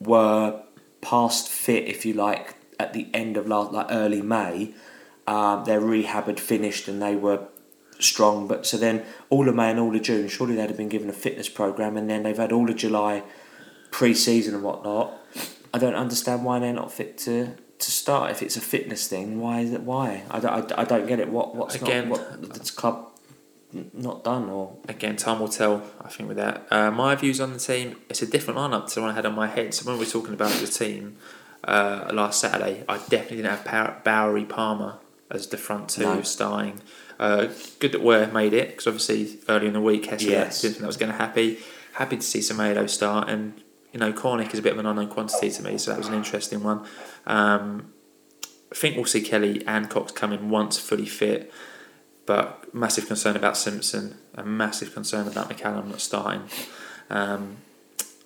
[0.00, 0.62] were
[1.00, 4.74] past fit, if you like, at the end of last, like early May.
[5.26, 7.46] Um, their rehab had finished and they were
[7.98, 8.48] strong.
[8.48, 11.08] But so then all of May and all of June, surely they'd have been given
[11.08, 13.22] a fitness program, and then they've had all of July
[13.90, 15.12] pre-season and whatnot.
[15.72, 17.56] I don't understand why they're not fit to.
[17.80, 19.80] To start, if it's a fitness thing, why is it?
[19.82, 21.28] Why I don't, I, I don't get it.
[21.28, 23.10] What what's Again- not what this club
[23.92, 26.66] not done or Again, time will tell, I think, with that.
[26.70, 29.26] Uh, my views on the team, it's a different lineup to the one I had
[29.26, 29.74] on my head.
[29.74, 31.16] So when we were talking about the team
[31.64, 36.22] uh, last Saturday, I definitely didn't have Bowery Palmer as the front two No.
[36.22, 36.80] starting.
[37.18, 37.48] Uh,
[37.80, 40.62] good that Weir made it, because obviously early in the week, Hesse Yes.
[40.62, 41.56] didn't think that was going to happen.
[41.94, 43.60] Happy to see Semedo start, and
[43.94, 46.08] you know, Cornick is a bit of an unknown quantity to me, so that was
[46.08, 46.84] an interesting one.
[47.26, 47.92] Um,
[48.72, 51.52] I think we'll see Kelly and Cox come in once fully fit,
[52.26, 56.42] but massive concern about Simpson, a massive concern about McCallum not starting.
[57.08, 57.58] Um,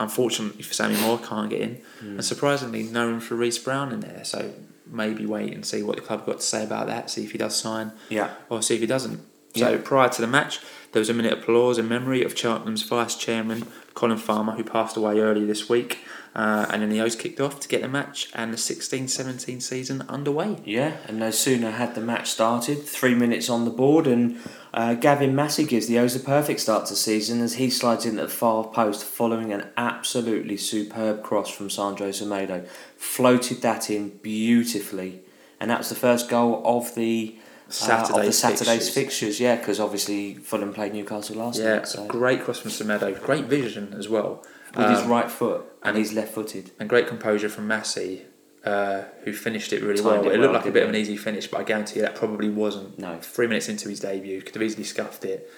[0.00, 4.00] unfortunately for Sammy Moore, can't get in, and surprisingly, no room for Reese Brown in
[4.00, 4.24] there.
[4.24, 4.54] So
[4.86, 7.10] maybe wait and see what the club got to say about that.
[7.10, 9.20] See if he does sign, yeah or see if he doesn't.
[9.54, 9.78] So Yeah.
[9.84, 10.60] prior to the match,
[10.92, 13.66] there was a minute of applause in memory of Cheltenham's vice chairman
[13.98, 15.98] Colin Farmer, who passed away early this week.
[16.32, 20.02] Uh, and then the O's kicked off to get the match and the 16-17 season
[20.02, 20.56] underway.
[20.64, 24.38] Yeah, and no sooner had the match started, three minutes on the board, and
[24.72, 28.20] uh, Gavin Massey gives the O's a perfect start to season as he slides in
[28.20, 32.68] at the far post following an absolutely superb cross from Sandro Semedo.
[32.96, 35.22] Floated that in beautifully,
[35.58, 37.36] and that was the first goal of the.
[37.68, 38.94] Uh, Saturday's the Saturday's fixtures.
[38.94, 41.88] fixtures, yeah, because obviously Fulham played Newcastle last Yeah, night.
[41.88, 42.06] So.
[42.06, 44.42] great cross from Semedo, great vision as well,
[44.76, 46.70] With his Um, right foot, and and- he's left footed.
[46.78, 48.22] and great composure from Massey,
[48.64, 50.14] uh, who finished it really Timed well.
[50.14, 52.02] it It, well, looked like a bit of an easy finish, but I guarantee you
[52.02, 52.98] that probably wasn't.
[52.98, 53.18] No.
[53.20, 55.50] Three minutes into his debut, could have easily scuffed it.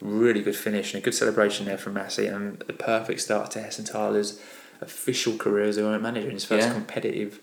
[0.00, 3.60] Really good finish and a good celebration there from Massey, and the perfect start to
[3.60, 4.38] Hessenthaler's
[4.80, 6.72] official career as a manager in his first Yeah.
[6.74, 7.40] competitive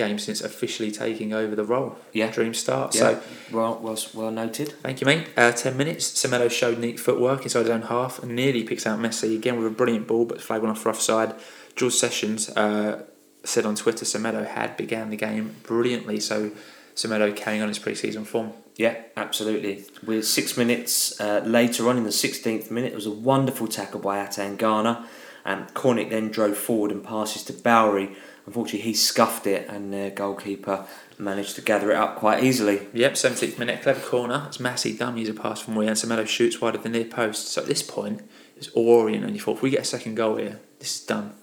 [0.00, 1.96] game since officially taking over the role.
[2.12, 2.30] Yeah.
[2.30, 2.94] Dream start.
[2.94, 4.68] Yeah, So well, well, well noted.
[4.82, 5.28] Thank you, mate.
[5.36, 6.10] Uh, 10 minutes.
[6.10, 9.66] Semedo showed neat footwork inside his own half and nearly picks out Massey again with
[9.66, 11.34] a brilliant ball, but flag went off for offside.
[11.76, 13.02] George Sessions uh,
[13.44, 16.50] said on Twitter Semedo had began the game brilliantly, so
[16.94, 18.52] Semedo carrying on his pre season form.
[18.76, 19.84] Yeah, absolutely.
[20.06, 24.00] With six minutes uh, later on in the 16th minute, it was a wonderful tackle
[24.00, 25.06] by Atangana.
[25.44, 28.16] And Cornick then drove forward and passes to Bowery.
[28.46, 30.86] Unfortunately, he scuffed it, and the goalkeeper
[31.18, 32.88] managed to gather it up quite easily.
[32.92, 34.44] Yep, 17th minute, clever corner.
[34.48, 37.48] It's Massey dummies a pass from and Semedo shoots wide of the near post.
[37.48, 38.22] So at this point,
[38.56, 41.06] it's all Orient, and you thought if we get a second goal here, this is
[41.06, 41.34] done.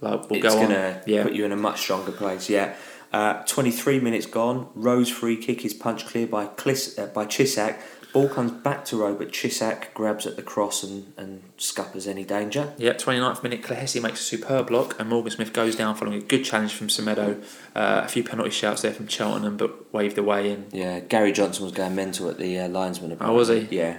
[0.00, 0.70] Like, we'll it's go going on.
[0.70, 1.22] to Yeah.
[1.24, 2.48] put you in a much stronger place.
[2.50, 2.74] Yeah.
[3.12, 4.68] Uh, 23 minutes gone.
[4.74, 7.76] Rose free kick is punched clear by Clis- uh, by Cisak.
[8.12, 12.24] Ball comes back to Robert but Cisak grabs at the cross and, and scuppers any
[12.24, 12.72] danger.
[12.78, 16.24] Yep, 29th minute, Clahesi makes a superb block and Morgan Smith goes down following a
[16.24, 17.42] good challenge from Semedo.
[17.74, 20.66] Uh, a few penalty shouts there from Cheltenham, but waved away in.
[20.72, 23.16] Yeah, Gary Johnson was going mental at the uh, linesman.
[23.20, 23.68] Oh, was he?
[23.70, 23.98] Yeah.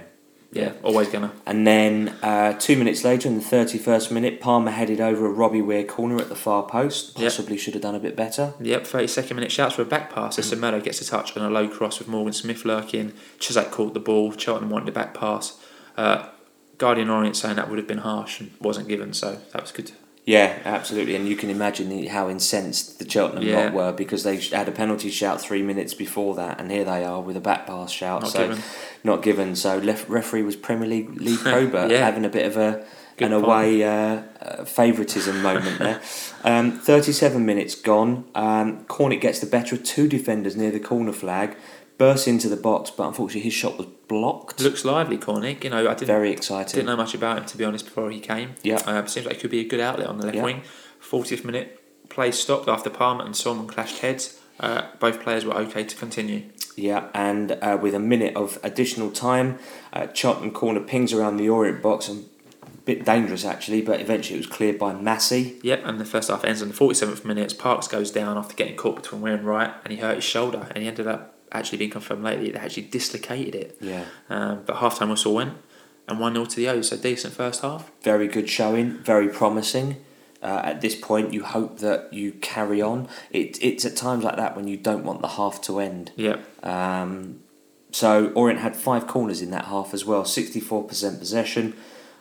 [0.52, 1.32] Yeah, always gonna.
[1.46, 5.62] And then uh, two minutes later, in the 31st minute, Palmer headed over a Robbie
[5.62, 7.18] Weir corner at the far post.
[7.18, 7.24] Yep.
[7.24, 8.52] Possibly should have done a bit better.
[8.60, 11.48] Yep, 32nd minute shouts for a back pass as Semedo gets a touch on a
[11.48, 13.12] low cross with Morgan Smith lurking.
[13.38, 15.58] Cisak caught the ball, Cheltenham wanted a back pass.
[15.96, 16.28] Uh,
[16.76, 19.92] Guardian Orient saying that would have been harsh and wasn't given, so that was good.
[20.24, 21.16] Yeah, absolutely.
[21.16, 23.64] And you can imagine how incensed the Cheltenham Yeah.
[23.64, 27.04] lot were because they had a penalty shout three minutes before that, and here they
[27.04, 28.22] are with a back pass shout.
[28.22, 28.62] Not so given.
[29.02, 29.56] not given.
[29.56, 32.04] So referee was Premier League Lee Probert Yeah.
[32.04, 32.84] having a bit of a
[33.16, 33.44] Good an point.
[33.44, 36.00] away uh, uh, favouritism moment there.
[36.44, 38.24] Um, 37 minutes gone.
[38.34, 41.54] Um, Cornick gets the better of two defenders near the corner flag,
[42.02, 44.60] bursts into the box, but unfortunately his shot was blocked.
[44.60, 45.62] Looks lively, Cornick.
[45.62, 48.18] You know, I didn't, Very didn't know much about him to be honest before he
[48.18, 48.56] came.
[48.64, 48.82] Yeah.
[48.84, 50.42] Uh, seems like he could be a good outlet on the left Yeah.
[50.42, 50.62] wing.
[51.00, 54.40] 40th minute, play stopped after Palmer and Solomon clashed heads.
[54.58, 56.42] Uh, both players were okay to continue.
[56.74, 59.58] Yeah, and uh, with a minute of additional time,
[59.92, 60.08] uh,
[60.42, 62.24] and corner pings around the Orient box and
[62.84, 65.60] bit dangerous actually, but eventually it was cleared by Massey.
[65.62, 68.76] Yep, and the first half ends on the 47th minute Parks goes down after getting
[68.76, 71.78] caught between Weir and Wright and he hurt his shoulder and he ended up actually
[71.78, 73.76] been confirmed lately they actually dislocated it.
[73.80, 74.04] Yeah.
[74.28, 75.54] Um, but half time whistle went
[76.08, 77.90] and 1 0 to the O's, so decent first half.
[78.02, 79.96] very good showing, very promising.
[80.42, 83.06] Uh, at this point, you hope that you carry on.
[83.30, 86.10] It, it's at times like that when you don't want the half to end.
[86.16, 87.40] Yep, Um,
[87.92, 90.24] so Orient had five corners in that half as well.
[90.24, 91.74] Sixty-four percent possession,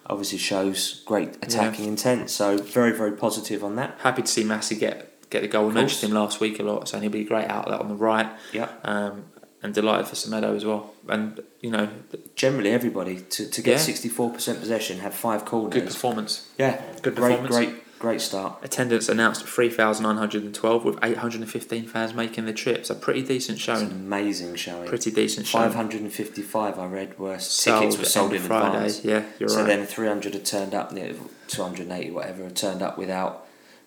[0.06, 2.30] obviously shows great attacking intent.
[2.30, 3.96] So very very positive on that.
[4.00, 5.68] happy to see Massey get get the goal.
[5.68, 7.96] We mentioned him last week a lot, so he'll be a great outlet on the
[7.96, 8.30] right.
[8.54, 8.70] Yeah.
[8.84, 9.26] Um,
[9.64, 10.92] and delighted for Semedo as well.
[11.08, 11.88] And, you know,
[12.36, 13.78] Generally, everybody to, to get Yeah.
[13.78, 15.74] sixty-four percent possession, have five corners.
[15.74, 16.48] good performance.
[16.58, 17.56] yeah, good great, performance.
[17.56, 18.58] great, great start.
[18.64, 22.86] Attendance announced 3,912 with 815 fans making the trip.
[22.88, 23.92] So pretty decent It's an showing.
[23.92, 24.88] amazing showing.
[24.88, 25.66] Pretty decent showing.
[25.66, 26.80] Five hundred and fifty-five.
[26.80, 28.76] I read were Sold tickets were sold in Friday.
[28.78, 29.06] advance.
[29.06, 29.68] Yeah, you're so right.
[29.68, 33.41] then 300 had turned up, you 280 whatever had turned up without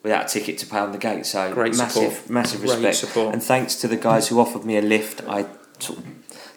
[0.04, 1.26] without a ticket to pay on the gate.
[1.26, 2.30] So Great massive, support.
[2.30, 2.96] massive Great respect.
[2.96, 3.32] support.
[3.34, 5.22] And thanks to the guys who offered me a lift.
[5.26, 5.46] I
[5.80, 6.04] sort of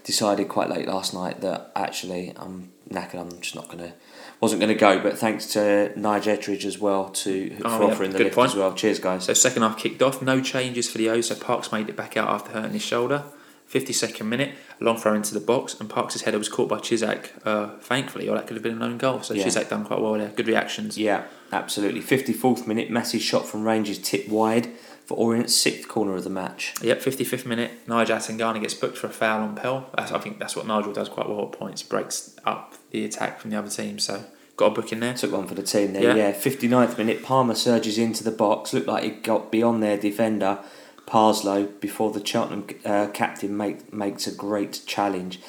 [0.03, 3.15] decided quite late last night that actually I'm knackered.
[3.19, 3.93] I'm just not gonna
[4.39, 4.99] wasn't gonna go.
[4.99, 8.35] But thanks to Nigel Ettridge as well to Oh, for yeah, offering the good lift
[8.35, 8.51] point.
[8.51, 8.73] as well.
[8.73, 9.23] Cheers, guys.
[9.25, 11.21] So second half kicked off, no changes for the O.
[11.21, 13.23] so Parks made it back out after hurting his shoulder.
[13.69, 17.31] 52nd minute, a long throw into the box, and Parks' header was caught by Cisak,
[17.45, 19.21] uh, thankfully, or that could have been an own goal.
[19.23, 19.45] So Yeah.
[19.45, 20.29] Cisak done quite well there.
[20.29, 20.97] Good reactions.
[20.97, 22.01] Yeah, absolutely.
[22.01, 24.67] 54th minute, Massey's shot from range is tipped wide
[25.05, 26.73] for Orient's sixth corner of the match.
[26.81, 29.89] Yep, 55th minute, Nigel Atangana gets booked for a foul on Pell.
[29.95, 33.39] That's, I think that's what Nigel does quite well at points, breaks up the attack
[33.39, 33.99] from the other team.
[33.99, 34.25] So
[34.57, 35.13] got a book in there.
[35.13, 36.15] Took one for the team there, Yeah.
[36.15, 36.31] yeah.
[36.33, 38.73] 59th minute, Palmer surges into the box.
[38.73, 40.59] Looked like he got beyond their defender,
[41.05, 45.39] Parslow, before the Cheltenham uh, captain make, makes a great challenge.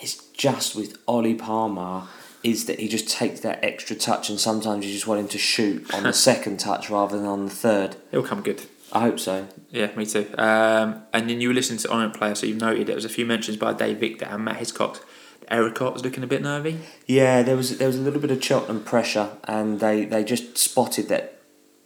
[0.00, 2.04] It's just with Ollie Palmer
[2.42, 5.38] is that he just takes that extra touch and sometimes you just want him to
[5.38, 7.96] shoot on the second touch rather than on the third.
[8.10, 8.66] It'll come good.
[8.92, 9.48] I hope so.
[9.70, 10.28] Yeah, me too.
[10.36, 13.10] Um, and then you were listening to Orient player, so you've noted there was a
[13.10, 15.00] few mentions by Dave Victor and Matt Hiscox.
[15.50, 16.78] Ericott was looking a bit nervy.
[17.06, 20.56] Yeah, there was there was a little bit of Cheltenham pressure, and they, they just
[20.56, 21.40] spotted that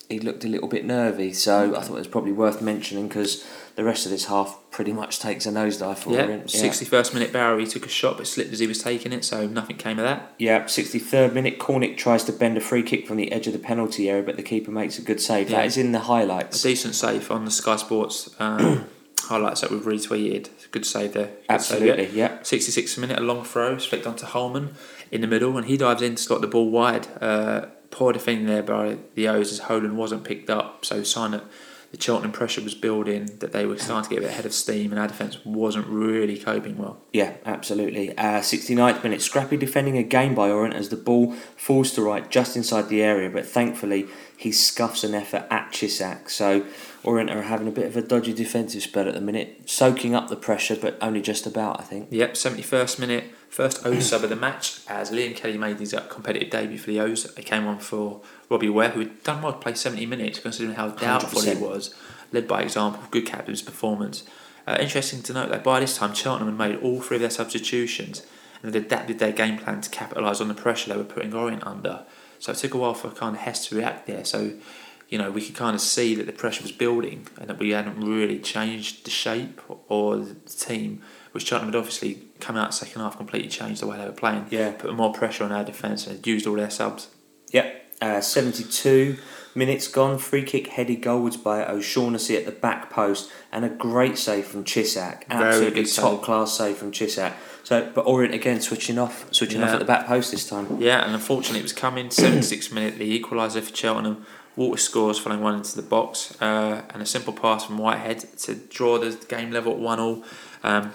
[0.09, 1.33] he looked a little bit nervy.
[1.33, 3.45] So I thought it was probably worth mentioning because
[3.77, 6.51] the rest of this half pretty much takes a nosedive for Yeah, Orient.
[6.51, 9.47] sixty first minute Barry took a shot but slipped as he was taking it, so
[9.47, 10.35] nothing came of that.
[10.39, 13.53] Yeah, sixty third minute, Cornick tries to bend a free kick from the edge of
[13.53, 15.51] the penalty area, but the keeper makes a good save.
[15.51, 15.59] Yeah.
[15.59, 16.65] That is in the highlights.
[16.65, 18.87] A decent save on the Sky Sports um,
[19.21, 20.49] highlights that we've retweeted.
[20.71, 21.27] Good save there.
[21.49, 21.93] Good save, yeah.
[21.95, 22.39] Absolutely, yeah.
[22.39, 24.75] 66th minute, a long throw, flicked onto Holman
[25.11, 27.07] in the middle, and he dives in to slot the ball wide.
[27.23, 31.45] Uh, poor defending there by the O's as Holman wasn't picked up, so sign that
[31.92, 34.53] the Cheltenham pressure was building, that they were starting to get a bit ahead of
[34.53, 36.99] steam, and our defence wasn't really coping well.
[37.12, 38.16] Yeah, absolutely.
[38.16, 42.57] Uh, 69th minute, scrappy defending again by Orient as the ball falls to right just
[42.57, 46.29] inside the area, but thankfully he scuffs an effort at Cisak.
[46.29, 46.66] So
[47.05, 50.29] Orient are having a bit of a dodgy defensive spell at the minute, soaking up
[50.29, 52.09] the pressure, but only just about, I think.
[52.11, 56.01] Yep, 71st minute, first O's sub of the match as Liam Kelly made his uh,
[56.03, 57.33] competitive debut for the O's.
[57.37, 60.76] He came on for Robbie Weir, who had done well to play 70 minutes considering
[60.76, 61.61] how doubtful he 100%.
[61.61, 61.94] was.
[62.32, 64.24] Led by example, good captain's performance.
[64.66, 67.30] Uh, interesting to note that by this time Cheltenham had made all three of their
[67.30, 68.26] substitutions
[68.62, 71.64] and had adapted their game plan to capitalise on the pressure they were putting Orient
[71.66, 72.04] under.
[72.38, 74.24] So it took a while for kind of Hess to react there.
[74.24, 74.54] So,
[75.09, 77.70] you know, we could kind of see that the pressure was building and that we
[77.70, 81.00] hadn't really changed the shape or the team,
[81.32, 84.46] which Cheltenham had obviously come out second half completely changed the way they were playing.
[84.50, 84.72] Yeah.
[84.72, 87.09] Put more pressure on our defence and had used all their subs.
[87.52, 87.86] Yep.
[88.00, 89.16] Uh, 72
[89.54, 90.18] minutes gone.
[90.18, 94.64] Free kick headed goalwards by O'Shaughnessy at the back post and a great save from
[94.64, 95.22] Cisak.
[95.30, 97.32] Absolutely top class save from Cisak.
[97.64, 100.80] So, but Orient again switching off, switching off at the back post this time.
[100.80, 102.09] Yeah, and unfortunately it was coming.
[102.11, 104.24] 76th minute, the equaliser for Cheltenham.
[104.54, 108.54] Water scores following one into the box uh, and a simple pass from Whitehead to
[108.54, 110.24] draw the game level at 1 all.
[110.62, 110.94] Um,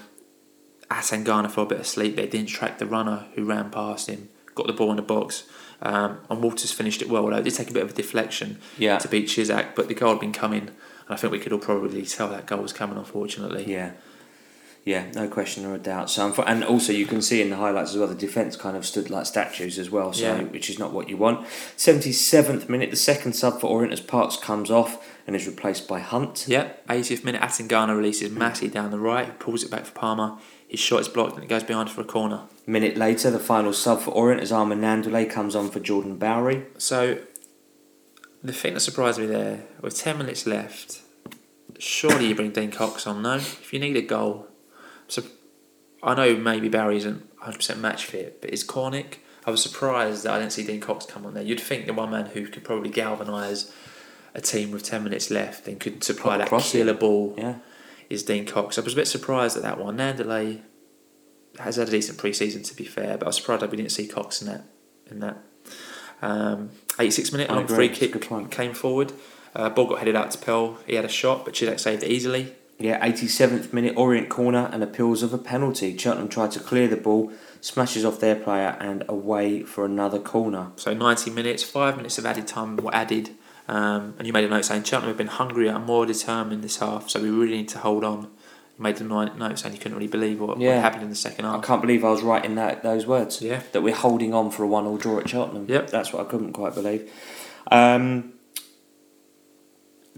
[0.90, 4.66] Atangana fell a bit asleep there, didn't track the runner who ran past him, got
[4.66, 5.44] the ball in the box.
[5.84, 8.60] Um, and Waters finished it well, although it did take a bit of a deflection
[8.78, 8.98] Yeah.
[9.00, 10.72] to beat Cisak, but the goal had been coming, and
[11.10, 13.66] I think we could all probably tell that goal was coming, unfortunately.
[13.68, 13.92] Yeah.
[14.84, 16.10] Yeah, no question or a doubt.
[16.10, 18.84] So, and also you can see in the highlights as well, the defence kind of
[18.84, 20.12] stood like statues as well.
[20.12, 20.42] So, Yeah.
[20.44, 21.46] which is not what you want.
[21.78, 25.88] Seventy seventh minute, the second sub for Orient as Parks comes off and is replaced
[25.88, 26.46] by Hunt.
[26.48, 26.88] Yep.
[26.88, 30.38] 80th minute, Atangana releases Massey down the right, pulls it back for Palmer.
[30.72, 32.44] His shot is blocked and it goes behind for a corner.
[32.66, 36.64] Minute later, the final sub for Orient as Armand Gnanduillet comes on for Jordan Bowery.
[36.78, 37.20] So,
[38.42, 41.02] the thing that surprised me there, with 10 minutes left,
[41.78, 43.36] surely you bring Dean Cox on, no?
[43.36, 44.48] If you need a goal.
[45.10, 45.24] So,
[46.02, 49.16] I know maybe Bowery isn't 100% match fit, but is Cornick?
[49.46, 51.44] I was surprised that I didn't see Dean Cox come on there.
[51.44, 53.74] You'd think the one man who could probably galvanise
[54.34, 56.80] a team with 10 minutes left and could supply that Crossing.
[56.80, 57.56] killer ball Yeah.
[58.12, 58.78] Is Dean Cox.
[58.78, 59.96] I was a bit surprised at that one.
[59.96, 60.60] Gnanduillet
[61.60, 63.94] has had a decent pre-season to be fair, but I was surprised that we didn't
[63.94, 64.66] see Cox in that.
[65.10, 65.38] In that,
[66.22, 68.20] um, 86 minute I long free kick
[68.52, 69.14] came forward.
[69.56, 70.78] Uh, ball got headed out to Pell.
[70.86, 72.54] He had a shot, but Cisak saved it easily.
[72.80, 75.98] Yeah, 87th minute, Orient corner and appeals of a penalty.
[75.98, 80.72] Cheltenham tried to clear the ball, smashes off their player and away for another corner.
[80.76, 83.32] So 90 minutes, five minutes of added time were added.
[83.72, 86.78] Um, and you made a note saying Cheltenham have been hungrier and more determined this
[86.78, 88.24] half, so we really need to hold on.
[88.78, 90.76] You made a note saying you couldn't really believe what, Yeah.
[90.76, 91.64] what happened in the second half.
[91.64, 93.42] I can't believe I was writing that those words.
[93.42, 93.62] Yeah.
[93.72, 95.68] That we're holding on for a one all draw at Cheltenham.
[95.70, 95.90] Yep.
[95.90, 97.10] That's what I couldn't quite believe.
[97.72, 98.34] Um,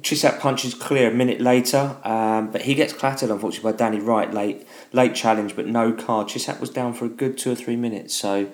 [0.01, 4.33] Cisak punches clear a minute later, um, but he gets clattered unfortunately by Danny Wright
[4.33, 6.27] late late challenge, but no card.
[6.27, 8.47] Cisak was down for a good two or three minutes, so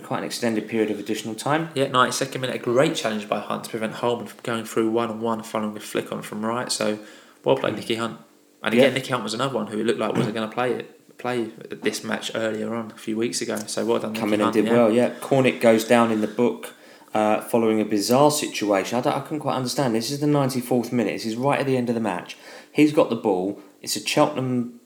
[0.00, 1.70] quite an extended period of additional time.
[1.74, 5.10] Yeah, 92nd minute, a great challenge by Hunt to prevent Holman from going through one
[5.10, 6.70] on one following a flick on from right.
[6.70, 6.98] So,
[7.44, 8.18] well played, Nicky Hunt.
[8.62, 8.94] And again, Yeah.
[8.94, 11.44] Nicky Hunt was another one who it looked like wasn't going to play it play
[11.70, 13.56] this match earlier on a few weeks ago.
[13.56, 14.14] So well done.
[14.16, 14.72] In and did yeah.
[14.72, 15.10] well, yeah.
[15.20, 16.74] Cornick goes down in the book
[17.14, 18.98] uh, following a bizarre situation.
[18.98, 19.94] I, don't, I couldn't quite understand.
[19.94, 21.14] This is the 94th minute.
[21.14, 22.36] This is right at the end of the match.
[22.70, 23.60] He's got the ball.
[23.80, 24.80] It's a Cheltenham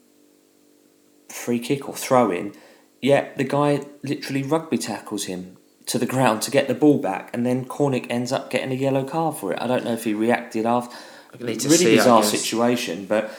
[1.29, 2.53] free kick or throw in.
[3.01, 7.31] Yet the guy literally rugby tackles him to the ground to get the ball back,
[7.33, 9.61] and then Cornick ends up getting a yellow card for it.
[9.61, 10.95] I don't know if he reacted after.
[11.39, 13.31] We need to really see, bizarre situation, but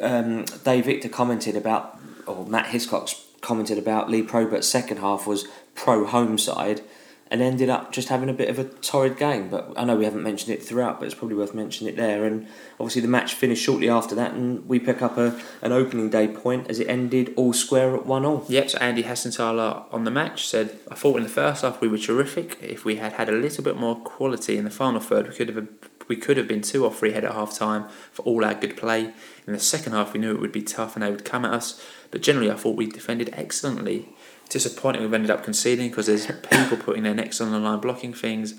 [0.00, 5.46] um, Dave Victor commented about, or Matt Hiscox commented about Lee Probert's second half was
[5.74, 6.80] pro home side
[7.32, 9.48] and ended up just having a bit of a torrid game.
[9.48, 12.26] But I know we haven't mentioned it throughout, but it's probably worth mentioning it there.
[12.26, 12.46] And
[12.78, 16.28] obviously, the match finished shortly after that, and we pick up a, an opening day
[16.28, 18.44] point as it ended all square at 1 all.
[18.48, 21.88] Yep, so Andy Hessenthaler on the match said, I thought in the first half we
[21.88, 22.58] were terrific.
[22.60, 25.48] If we had had a little bit more quality in the final third, we could
[25.48, 25.68] have
[26.08, 28.76] we could have been two or three ahead at half time for all our good
[28.76, 29.14] play.
[29.46, 31.54] In the second half, we knew it would be tough and they would come at
[31.54, 31.82] us.
[32.10, 34.10] But generally, I thought we defended excellently.
[34.52, 38.12] Disappointing we've ended up conceding because there's people putting their necks on the line, blocking
[38.12, 38.52] things.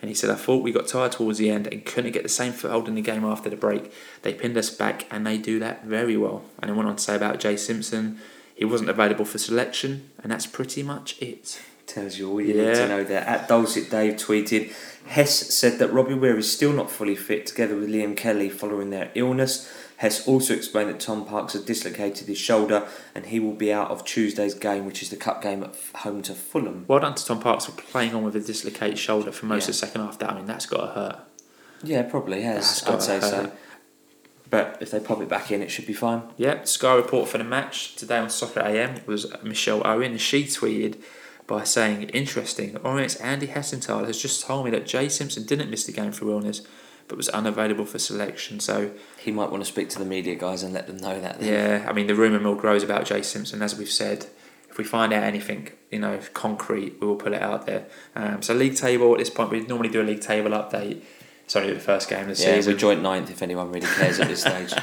[0.00, 2.30] And he said, I thought we got tired towards the end and couldn't get the
[2.30, 3.92] same foothold in the game after the break.
[4.22, 6.44] They pinned us back and they do that very well.
[6.62, 8.18] And he went on to say about Jay Simpson,
[8.54, 11.60] he wasn't available for selection, and that's pretty much it.
[11.86, 13.20] Tells you all you need to know there.
[13.20, 14.72] At Dulcet Dave tweeted,
[15.06, 18.88] Hess said that Robbie Weir is still not fully fit together with Liam Kelly following
[18.88, 19.70] their illness.
[19.98, 23.90] Hess also explained that Tom Parkes had dislocated his shoulder and he will be out
[23.90, 26.84] of Tuesday's game, which is the cup game at home to Fulham.
[26.88, 29.70] Well done to Tom Parkes for playing on with a dislocated shoulder for most Yeah.
[29.70, 30.18] of the second half.
[30.18, 31.18] That I mean, that's got to hurt.
[31.84, 32.82] Yeah, probably has.
[32.82, 33.52] I'd gotta say so.
[34.50, 36.22] But if they pop it back in, it should be fine.
[36.36, 40.96] Yeah, Sky report for the match today on Soccer AM was Michelle Owen, she tweeted
[41.46, 42.76] by saying, "Interesting.
[42.78, 46.28] Orient's Andy Hessenthaler has just told me that Jay Simpson didn't miss the game for
[46.30, 46.62] illness,
[47.08, 48.60] but was unavailable for selection.
[48.60, 51.40] So He might want to speak to the media guys and let them know that.
[51.40, 51.52] Then.
[51.82, 54.26] yeah, I mean the rumor mill grows about Jay Simpson, as we've said.
[54.70, 57.86] If we find out anything, you know, concrete, we will put it out there.
[58.16, 61.00] Um, so league table at this point, we normally do a league table update.
[61.44, 62.72] It's only the first game of the Yeah, season.
[62.72, 64.72] we're joint ninth if anyone really cares at this stage.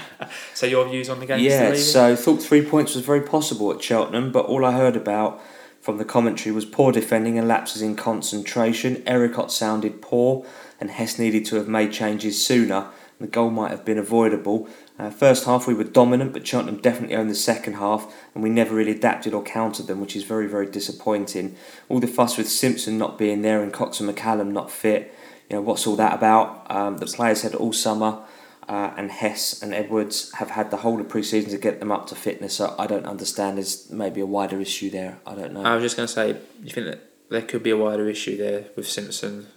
[0.53, 1.39] So your views on the game?
[1.39, 1.73] Yeah.
[1.75, 5.41] So thought three points was very possible at Cheltenham, but all I heard about
[5.81, 8.97] from the commentary was poor defending and lapses in concentration.
[8.97, 10.45] Ericott sounded poor,
[10.79, 12.87] and Hess needed to have made changes sooner.
[13.19, 14.67] The goal might have been avoidable.
[14.97, 18.49] Uh, first half we were dominant, but Cheltenham definitely owned the second half, and we
[18.49, 21.55] never really adapted or countered them, which is very, very disappointing.
[21.89, 25.13] All the fuss with Simpson not being there and Cox and McCallum not fit.
[25.49, 26.69] You know what's all that about?
[26.69, 28.23] Um, the players had all summer
[28.71, 32.07] uh, and Hess and Edwards have had the whole of pre-season to get them up
[32.07, 32.53] to fitness.
[32.55, 33.57] So I don't understand.
[33.57, 35.19] There's maybe a wider issue there.
[35.27, 35.63] I don't know.
[35.63, 38.37] I was just going to say, you think that there could be a wider issue
[38.37, 39.47] there with Simpson,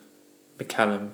[0.58, 1.12] McCallum,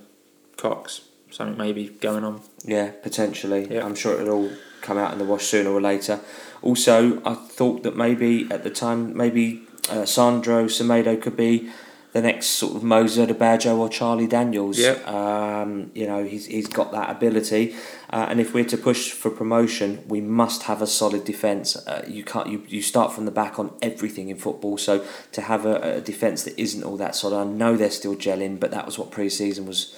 [0.57, 2.41] Cox, something maybe going on.
[2.65, 3.71] yeah, potentially.
[3.71, 3.85] Yeah.
[3.85, 6.21] I'm sure it'll all come out in the wash sooner or later.
[6.63, 11.71] Also, I thought that maybe at the time, maybe uh, Sandro Semedo could be
[12.13, 14.79] the next sort of Moses Odubajo or Charlie Daniels.
[14.79, 15.07] Yep.
[15.07, 17.75] Um, you know, he's, he's got that ability.
[18.13, 21.77] Uh, and if we're to push for promotion, we must have a solid defence.
[21.77, 24.77] Uh, you can't you, you start from the back on everything in football.
[24.77, 28.17] So to have a, a defence that isn't all that solid, I know they're still
[28.17, 29.97] gelling, but that was what pre-season was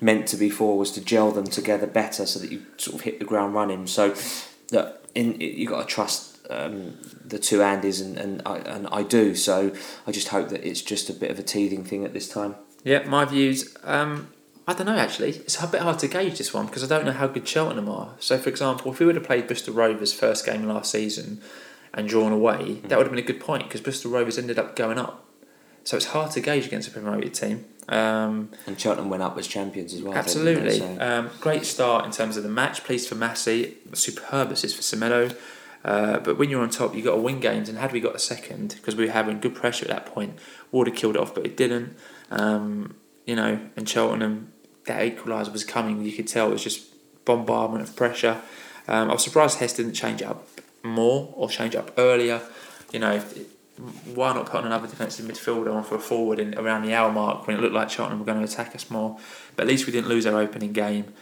[0.00, 3.00] meant to be for was to gel them together better so that you sort of
[3.02, 3.86] hit the ground running.
[3.86, 4.14] So
[4.70, 9.02] look, in you got to trust um, the two Andys and, and I and I
[9.02, 9.34] do.
[9.34, 9.72] So
[10.06, 12.54] I just hope that it's just a bit of a teething thing at this time.
[12.84, 13.74] Yeah, my views.
[13.82, 14.28] Um,
[14.66, 15.30] I don't know actually.
[15.30, 17.88] It's a bit hard to gauge this one because I don't know how good Cheltenham
[17.88, 18.14] are.
[18.18, 21.40] So, for example, if we would have played Bristol Rovers first game last season
[21.92, 24.74] and drawn away, that would have been a good point because Bristol Rovers ended up
[24.74, 25.24] going up.
[25.84, 27.66] So it's hard to gauge against a promoted team.
[27.90, 30.14] Um, And Cheltenham went up as champions as well.
[30.14, 30.78] Absolutely.
[30.78, 32.84] So- Um, great start in terms of the match.
[32.84, 33.76] Pleased for Massey.
[33.92, 35.36] Superb assist for Semedo.
[35.84, 37.68] Uh, but when you're on top, you've got to win games.
[37.68, 40.38] And had we got a second, because we were having good pressure at that point,
[40.72, 41.96] would have killed it off, but it didn't.
[42.30, 44.52] Um, you know, and Cheltenham,
[44.86, 46.02] that equaliser was coming.
[46.04, 46.86] You could tell it was just
[47.24, 48.40] bombardment of pressure.
[48.88, 50.48] Um, I was surprised Hess didn't change up
[50.82, 52.42] more or change up earlier.
[52.92, 53.18] You know,
[54.14, 57.10] why not put on another defensive midfielder on for a forward in around the hour
[57.10, 59.18] mark when it looked like Cheltenham were going to attack us more?
[59.56, 61.12] But at least we didn't lose our opening game.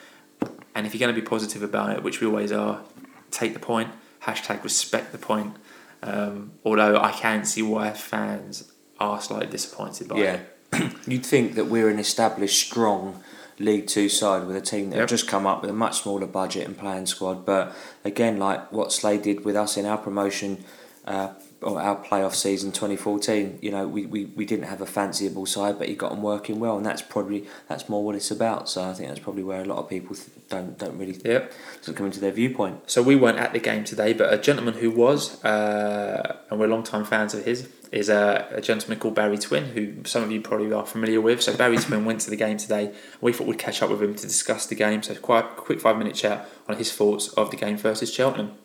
[0.75, 2.83] And if you're going to be positive about it, which we always are,
[3.31, 3.91] take the point.
[4.25, 5.57] Hashtag respect the point.
[6.03, 10.41] Um, although I can see why fans are slightly disappointed by yeah.
[10.73, 10.93] it.
[11.07, 13.23] You'd think that we're an established, strong
[13.59, 15.03] League Two side with a team that Yep.
[15.03, 17.45] have just come up with a much smaller budget and playing squad.
[17.45, 20.65] But again, like what Slade did with us in our promotion
[21.07, 21.29] uh,
[21.65, 25.89] our playoff season 2014 you know we, we, we didn't have a fanciable side but
[25.89, 28.69] he got them working well and that's probably that's more what it's about.
[28.69, 30.17] So I think that's probably where a lot of people
[30.49, 31.53] don't don't really yep.
[31.79, 32.91] doesn't come into their viewpoint.
[32.91, 36.67] So we weren't at the game today but a gentleman who was uh, and we're
[36.67, 40.33] long time fans of his is a, a, gentleman called Barry Twin who some of
[40.33, 41.43] you probably are familiar with.
[41.43, 42.95] So Barry Twin went to the game today.
[43.21, 45.03] We thought we'd catch up with him to discuss the game.
[45.03, 48.57] So quite a quick five minute chat on his thoughts of the game versus Cheltenham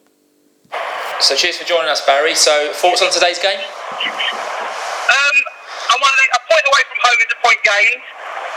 [1.19, 2.35] so cheers for joining us, Barry.
[2.35, 3.57] So thoughts on today's game?
[3.57, 5.37] Um,
[5.89, 8.01] I'm on a point away from home is a point gained.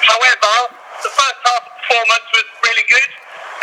[0.04, 0.52] However,
[1.00, 3.10] the first half performance was really good,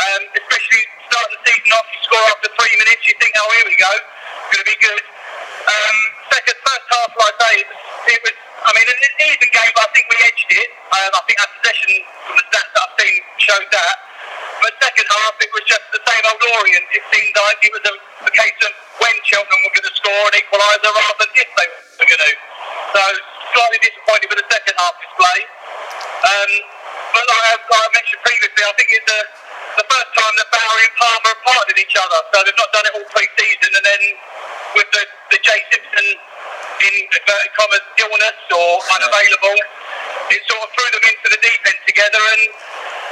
[0.02, 1.86] um, especially starting the season off.
[1.94, 4.80] You score after three minutes, you think, oh, here we go, it's going to be
[4.82, 5.04] good.
[5.68, 5.98] Um,
[6.32, 7.56] second, first half, like I say,
[8.18, 8.36] it was,
[8.66, 8.98] I mean, an
[9.30, 10.70] even game, but I think we edged it.
[10.96, 11.92] Um, I think our possession,
[12.26, 13.96] from the stats that I've seen, showed that.
[14.64, 16.86] But second half, it was just the same old Orient.
[16.96, 17.96] It seemed like it was a,
[18.26, 18.74] a case of
[19.08, 22.32] when Cheltenham were going to score an equaliser rather than if they were going to.
[22.92, 23.02] So
[23.56, 25.40] slightly disappointed with the second half display.
[26.28, 26.52] Um,
[27.16, 29.22] but like I, like I, mentioned previously, I think it's the,
[29.80, 32.20] the first time that Bowery and Palmer have partnered each other.
[32.36, 34.02] So they've not done it all pre-season, and then
[34.76, 36.08] with the, the Jay Simpson
[36.84, 39.58] in inverted commas illness or unavailable,
[40.36, 42.44] it sort of threw them into the deep end together and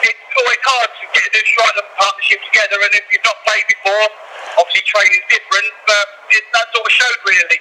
[0.06, 3.66] it's always hard to get to strike a partnership together and if you've not played
[3.68, 4.10] before
[4.56, 7.60] Obviously, training's different, but it, that sort of showed really.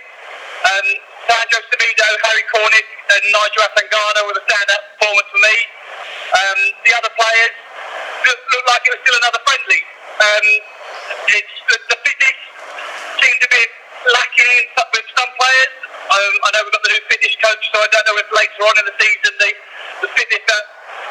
[0.63, 0.87] Um,
[1.27, 5.57] Sandro Semedo, Harry Cornick, and Nigel Atangana were the standout performance for me.
[6.39, 7.55] Um, the other players
[8.31, 9.81] looked, looked like it was still another friendly.
[10.23, 10.47] Um,
[11.35, 12.39] it's, the, the fitness
[13.19, 13.71] seemed a bit
[14.15, 14.55] lacking
[14.95, 15.73] with some players.
[16.15, 18.63] Um, I know we've got the new fitness coach, so I don't know if later
[18.71, 19.51] on in the season the,
[20.07, 20.65] the fitness that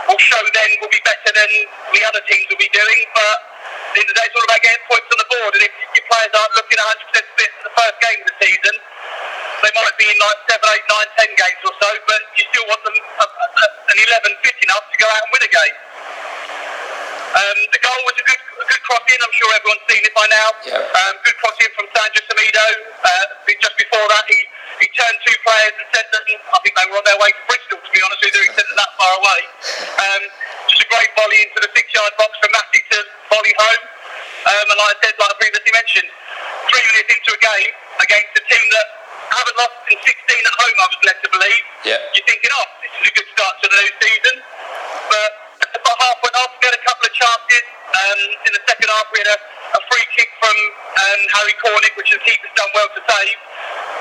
[0.08, 1.50] will show then will be better than
[1.96, 3.00] the other teams will be doing.
[3.16, 5.52] But at the end of the day, it's all about getting points on the board.
[5.56, 8.76] And if your players aren't looking 100% fit for the first game of the season,
[9.64, 12.68] they might be in like 7, 8, 9, 10 games or so, but you still
[12.68, 15.78] want them uh, uh, an 11 fit enough to go out and win a game.
[17.34, 19.18] Um, the goal was a good, a good cross in.
[19.18, 20.50] I'm sure everyone's seen it by now.
[20.68, 20.78] Yeah.
[20.84, 22.68] Um, good cross in from Sandro Semedo.
[23.02, 23.26] Uh,
[23.58, 24.40] just before that, he,
[24.84, 26.26] he turned two players and sent them.
[26.54, 28.44] I think they were on their way to Bristol, to be honest with you.
[28.44, 29.40] He sent them that far away.
[30.02, 30.22] Um,
[30.68, 32.98] just a great volley into the six-yard box from Matty to
[33.30, 33.84] volley home.
[34.44, 36.10] Um, and like I said, like I previously mentioned,
[36.74, 38.88] three minutes into a game against a team that
[39.32, 41.64] haven't lost in 16 at home, I was led to believe.
[41.88, 42.02] Yeah.
[42.18, 44.36] You're thinking, oh, this is a good start to the new season.
[45.10, 45.32] But
[45.64, 47.64] about half went off, we had a couple of chances.
[47.94, 48.20] Um,
[48.50, 52.10] in the second half, we had a, a free kick from um, Harry Cornick, which
[52.10, 53.38] the keeper's done well to save.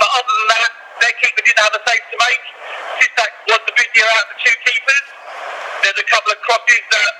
[0.01, 0.70] But other than that,
[1.01, 2.43] their keeper didn't have a save to make.
[3.03, 5.07] Cisak was the busier out of the two keepers.
[5.82, 7.12] There's a couple of crosses that,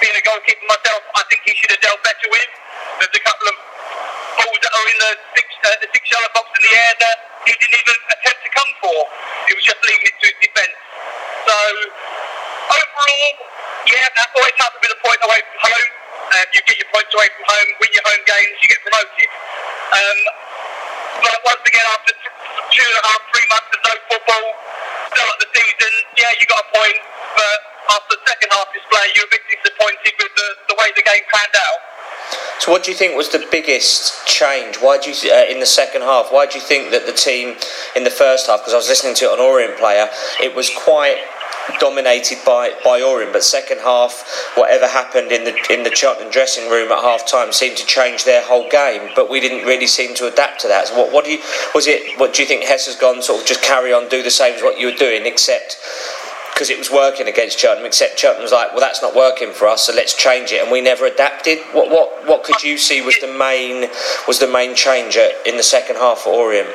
[0.00, 2.48] being a goalkeeper myself, I think he should have dealt better with.
[2.96, 3.56] There's a couple of
[4.40, 7.16] balls that are in the six, uh, the six yard box in the air that
[7.44, 8.96] he didn't even attempt to come for.
[9.44, 10.76] He was just leaving it to his defence.
[11.44, 11.56] So,
[12.72, 13.32] overall,
[13.84, 15.90] yeah, that's always happy with a point away from home.
[16.32, 19.28] Uh, you get your points away from home, win your home games, you get promoted.
[19.92, 20.18] Um,
[21.20, 24.46] but once again, after two and a half, three months of no football,
[25.12, 26.98] start the season, yeah, you got a point,
[27.36, 27.58] but
[27.96, 31.04] after the second half display, you were a bit disappointed with the, the way the
[31.04, 31.80] game panned out.
[32.60, 34.76] So, what do you think was the biggest change?
[34.76, 36.32] Why do you uh, in the second half?
[36.32, 37.56] Why do you think that the team
[37.94, 38.60] in the first half?
[38.60, 40.08] Because I was listening to it on Orient Player,
[40.42, 41.22] it was quite
[41.80, 46.70] dominated by, by Orient, but second half, whatever happened in the in the Cheltenham dressing
[46.70, 49.10] room at half time seemed to change their whole game.
[49.14, 50.88] But we didn't really seem to adapt to that.
[50.88, 51.38] So what what do you
[51.74, 52.18] was it?
[52.18, 54.54] What do you think Hess has gone sort of just carry on, do the same
[54.54, 55.76] as what you were doing, except
[56.58, 59.68] because it was working against Cheltenham, except Cheltenham was like, well, that's not working for
[59.68, 61.58] us, so let's change it, and we never adapted.
[61.72, 63.88] What what what could you see was the main
[64.26, 65.16] was the main change
[65.46, 66.68] in the second half for Orient?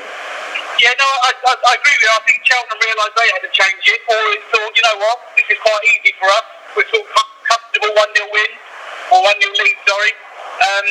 [0.82, 2.12] Yeah, no, I, I, I agree with you.
[2.14, 5.18] I think Cheltenham realised they had to change it, or it thought, you know what,
[5.38, 6.46] this is quite easy for us.
[6.74, 7.14] We're sort of
[7.46, 8.52] comfortable 1 0 win,
[9.14, 10.14] or 1 0 lead, sorry.
[10.66, 10.88] Um,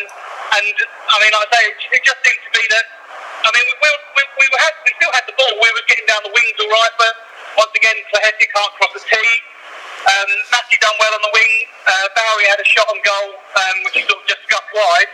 [0.63, 0.75] and,
[1.11, 2.87] I mean, I say, it, it just seemed to be that,
[3.43, 6.07] I mean, we, we, we, we, had, we still had the ball, we were getting
[6.07, 7.15] down the wings all right, but
[7.59, 9.35] once again, Flaherty can't cross the tee.
[10.03, 11.53] Um, Matty done well on the wing.
[11.87, 15.11] Uh, Bowery had a shot on goal, um, which he sort of just scuffed wide.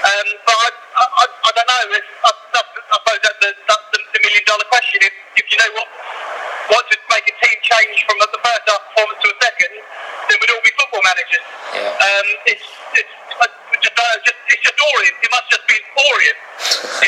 [0.00, 1.84] Um, but I, I, I, don't know.
[1.92, 4.98] It's, I, I suppose that's the, that's the, the million dollar question.
[5.04, 5.88] If, if you know what
[6.70, 9.72] what to make a team change from the first half performance to a second,
[10.30, 11.44] then we'd all be football managers.
[11.74, 11.90] Yeah.
[11.98, 13.14] Um, it's, it's,
[13.82, 15.16] just, uh, just, it's just Orient.
[15.18, 16.38] It must just be Orient.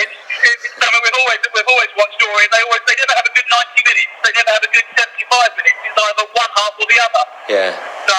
[0.02, 2.50] it's, it's something we've always we've always watched Orient.
[2.50, 4.12] They always they never have a good 90 minutes.
[4.26, 5.78] They never have a good 75 minutes.
[5.86, 7.24] It's either one half or the other.
[7.48, 7.70] Yeah.
[8.10, 8.14] So,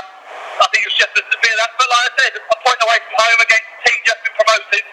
[0.62, 1.72] I think it was just a bit of that.
[1.78, 4.84] But like I said, a point away from home against a team just been promoted,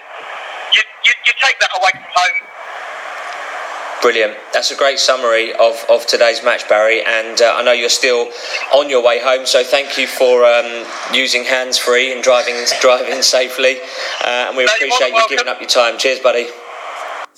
[0.72, 2.38] you, you, you take that away from home.
[4.02, 4.34] Brilliant.
[4.54, 7.04] That's a great summary of, of today's match, Barry.
[7.04, 8.32] And uh, I know you're still
[8.72, 13.20] on your way home, so thank you for um, using hands free and driving driving
[13.20, 13.76] safely.
[14.24, 15.98] Uh, and we No, appreciate you giving up your time.
[15.98, 16.48] Cheers, buddy.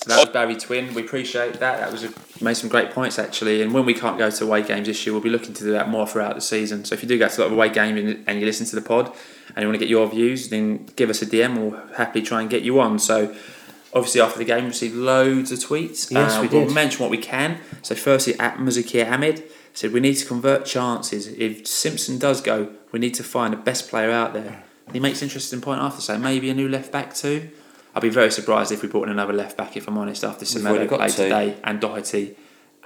[0.02, 0.94] So that was Barry Twin.
[0.94, 1.78] We appreciate that.
[1.78, 3.62] That was a, made some great points actually.
[3.62, 5.70] And when we can't go to away games this year, we'll be looking to do
[5.72, 6.84] that more throughout the season.
[6.84, 8.74] So if you do go to a lot of away games and, you listen to
[8.74, 9.12] the pod
[9.54, 11.56] and you want to get your views, then give us a DM.
[11.56, 12.98] We'll happily try and get you on.
[12.98, 13.32] So
[13.94, 16.10] obviously after the game, we received loads of tweets.
[16.10, 17.60] Yes, Uh, we We'll mention what we can.
[17.82, 21.28] So firstly, at Muzakir Ahmed said we need to convert chances.
[21.28, 24.64] If Simpson does go, we need to find the best player out there.
[24.86, 27.50] And he makes an interesting point after saying maybe a new left back too.
[27.94, 30.44] I'd be very surprised if we brought in another left back, if I'm honest, after
[30.44, 31.22] Semedo got played two.
[31.24, 32.36] today and Doherty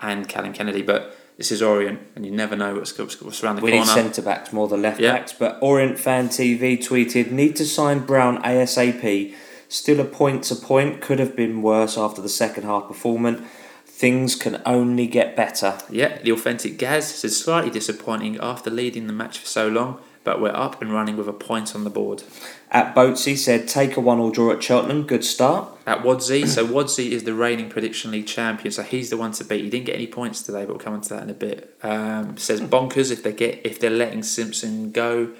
[0.02, 0.82] and Callum Kennedy.
[0.82, 4.22] But this is Orient, and you never know what's, what's, around the We need centre
[4.22, 5.12] backs more than left Yeah.
[5.12, 5.32] backs.
[5.32, 9.34] But Orient Fan TV tweeted, need to sign Brown ASAP.
[9.68, 11.00] Still a point to point.
[11.00, 13.42] Could have been worse after the second half performance.
[13.84, 15.78] Things can only get better.
[15.88, 20.40] Yeah, the authentic Gaz says slightly disappointing after leading the match for so long, but
[20.40, 22.22] we're up and running with a point on the board.
[22.70, 25.04] At Boatsy said, take a one all draw at Cheltenham.
[25.04, 25.68] Good start.
[25.86, 29.44] At Wadzi, so Wadzi is the reigning prediction league champion, so he's the one to
[29.44, 29.62] beat.
[29.62, 31.76] He didn't get any points today, but we'll come on to that in a bit.
[31.82, 35.30] Um, says bonkers if they get if they're letting Simpson go,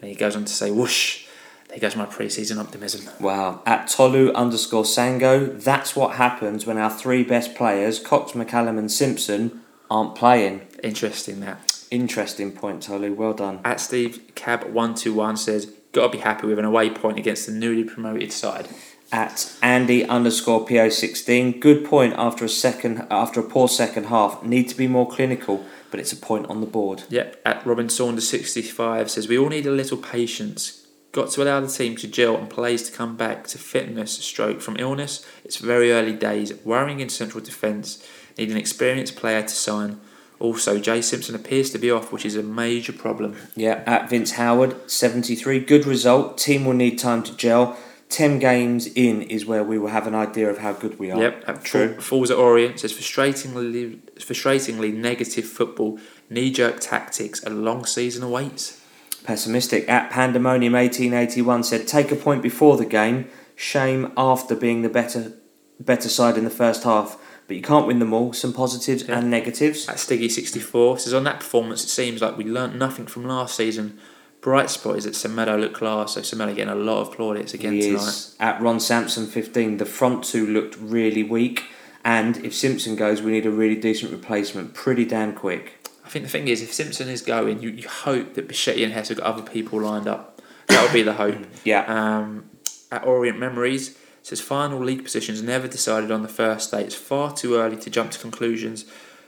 [0.00, 1.26] and he goes on to say whoosh.
[1.68, 3.12] There goes my pre-season optimism.
[3.20, 3.62] Wow.
[3.64, 8.90] At Tolu underscore Sango, that's what happens when our three best players, Cox, McCallum, and
[8.90, 10.62] Simpson, aren't playing.
[10.82, 11.84] Interesting that.
[11.90, 13.12] Interesting point, Tolu.
[13.12, 13.60] Well done.
[13.62, 17.18] At Steve Cab one two one says got to be happy with an away point
[17.18, 18.68] against the newly promoted side.
[19.12, 24.42] At Andy underscore PO16, good point after a second after a poor second half.
[24.42, 27.02] Need to be more clinical, but it's a point on the board.
[27.10, 27.42] Yep.
[27.44, 30.86] At Robin Saunders sixty five says we all need a little patience.
[31.12, 34.62] Got to allow the team to gel and players to come back to fitness stroke
[34.62, 35.26] from illness.
[35.44, 36.54] It's very early days.
[36.64, 38.02] Worrying in central defence.
[38.38, 40.00] Need an experienced player to sign.
[40.42, 43.36] Also, Jay Simpson appears to be off, which is a major problem.
[43.54, 45.60] Yeah, at Vince Howard, 73.
[45.60, 46.36] Good result.
[46.36, 47.78] Team will need time to gel.
[48.08, 51.22] 10 games in is where we will have an idea of how good we are.
[51.22, 52.00] Yep, at True.
[52.00, 58.82] Falls at Orient says frustratingly, frustratingly negative football, knee-jerk tactics, a long season awaits.
[59.22, 59.88] Pessimistic.
[59.88, 63.28] At Pandemonium 1881 said, take a point before the game.
[63.54, 65.34] Shame after being the better
[65.78, 67.16] better side in the first half.
[67.48, 68.32] But you can't win them all.
[68.32, 69.18] Some positives Yeah.
[69.18, 69.88] and negatives.
[69.88, 73.98] At Stiggy64 says on that performance, it seems like we learnt nothing from last season.
[74.40, 77.74] Bright spot is that Semedo looked class, so Semedo getting a lot of plaudits again
[77.74, 77.98] He tonight.
[78.02, 78.34] is.
[78.40, 81.64] At Ron Sampson 15, the front two looked really weak.
[82.04, 85.86] And if Simpson goes, we need a really decent replacement pretty damn quick.
[86.04, 88.92] I think the thing is, if Simpson is going, you, you hope that Becchetti and
[88.92, 90.42] Hess have got other people lined up.
[90.66, 91.36] That would be the hope.
[91.64, 91.84] Yeah.
[91.86, 92.50] Um,
[92.90, 96.84] at Orient Memories, says final league positions never decided on the first day.
[96.84, 98.84] It's far too early to jump to conclusions.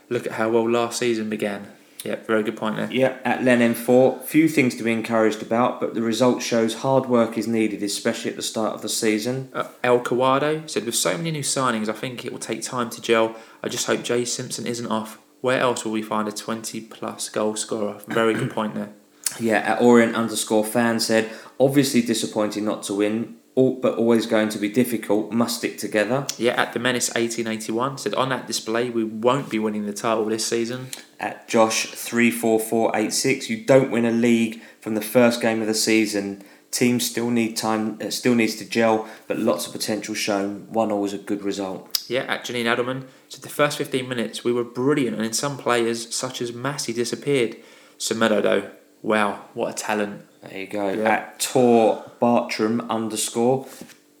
[0.09, 1.67] Look at how well last season began.
[2.05, 2.91] Yeah, very good point there.
[2.91, 7.07] Yeah, at Len M4, few things to be encouraged about, but the result shows hard
[7.07, 9.49] work is needed, especially at the start of the season.
[9.53, 12.91] Uh, El Kawado said, with so many new signings, I think it will take time
[12.91, 13.35] to gel.
[13.63, 15.17] I just hope Jay Simpson isn't off.
[15.41, 17.99] Where else will we find a 20 plus goal scorer?
[18.07, 18.93] Very good point there.
[19.39, 24.49] Yeah, at Orient underscore fan said, obviously disappointing not to win, all, but always going
[24.49, 26.27] to be difficult, must stick together.
[26.37, 30.25] Yeah, at the Menace 1881 said, on that display, we won't be winning the title
[30.25, 30.87] this season.
[31.19, 36.43] At Josh 34486, you don't win a league from the first game of the season.
[36.69, 40.67] Team still need time, uh, still needs to gel, but lots of potential shown.
[40.69, 42.03] One always a good result.
[42.09, 45.57] Yeah, at Janine Adelman said, the first 15 minutes we were brilliant, and in some
[45.57, 47.55] players, such as Massey, disappeared.
[47.97, 48.69] Semedo, though,
[49.01, 50.25] wow, what a talent.
[50.49, 50.91] There you go.
[50.91, 51.09] Yeah.
[51.09, 53.67] At Tor Bartram underscore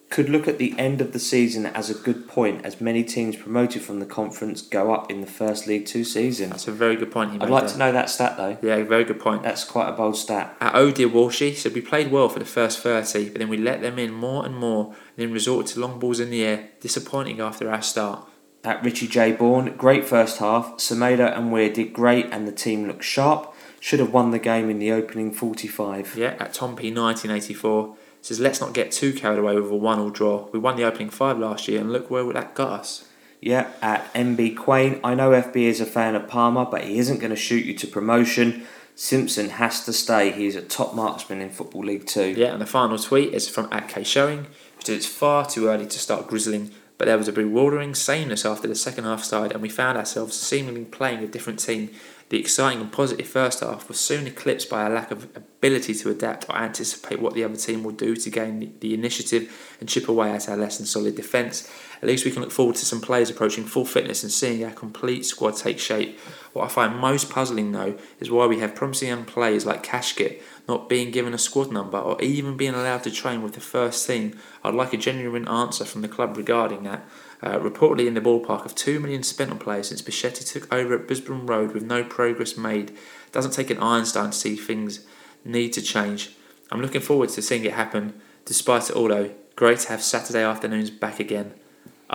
[0.09, 3.35] could look at the end of the season as a good point, as many teams
[3.35, 6.51] promoted from the conference go up in the first League Two season.
[6.51, 7.73] That's a very good point I'd like there.
[7.73, 8.57] to know that stat though.
[8.61, 9.43] Yeah, very good point.
[9.43, 10.55] That's quite a bold stat.
[10.61, 13.81] At Dear Walshy said we played well for the first 30, but then we let
[13.81, 17.41] them in more and more, and then resorted to long balls in the air, disappointing
[17.41, 18.27] after our start.
[18.63, 19.31] At Richie J.
[19.31, 20.77] Bourne, great first half.
[20.77, 23.53] Semedo and Weir did great, and the team looked sharp.
[23.85, 26.17] Should have won the game in the opening 45.
[26.17, 29.99] Yeah, at Tom P 1984 says let's not get too carried away with a one
[29.99, 30.49] all draw.
[30.51, 33.07] We won the opening five last year, and look where that got us.
[33.41, 37.19] Yeah, at MB Quain, I know FB is a fan of Palmer, but he isn't
[37.19, 38.65] going to shoot you to promotion.
[38.95, 40.31] Simpson has to stay.
[40.31, 42.33] He's a top marksman in Football League Two.
[42.35, 45.85] Yeah, and the final tweet is from at K Showing, which it's far too early
[45.85, 49.61] to start grizzling, but there was a bewildering sameness after the second half started, and
[49.61, 51.91] we found ourselves seemingly playing a different team.
[52.29, 56.09] The exciting and positive first half was soon eclipsed by a lack of ability to
[56.09, 60.07] adapt or anticipate what the other team will do to gain the, initiative and chip
[60.09, 61.69] away at our less than solid defence.
[62.01, 64.71] At least we can look forward to some players approaching full fitness and seeing our
[64.71, 66.19] complete squad take shape.
[66.53, 70.41] What I find most puzzling though is why we have promising young players like Kashket
[70.67, 74.07] not being given a squad number or even being allowed to train with the first
[74.07, 74.35] team.
[74.63, 77.05] I'd like a genuine answer from the club regarding that.
[77.45, 80.95] Uh, reportedly in the ballpark of 2 million spent on players since Becchetti took over
[80.95, 82.91] at Brisbane Road with no progress made.
[83.31, 85.05] Doesn't take an Einstein to see things
[85.43, 86.31] need to change.
[86.71, 88.19] I'm looking forward to seeing it happen.
[88.45, 91.53] Despite it all though, great to have Saturday afternoons back again.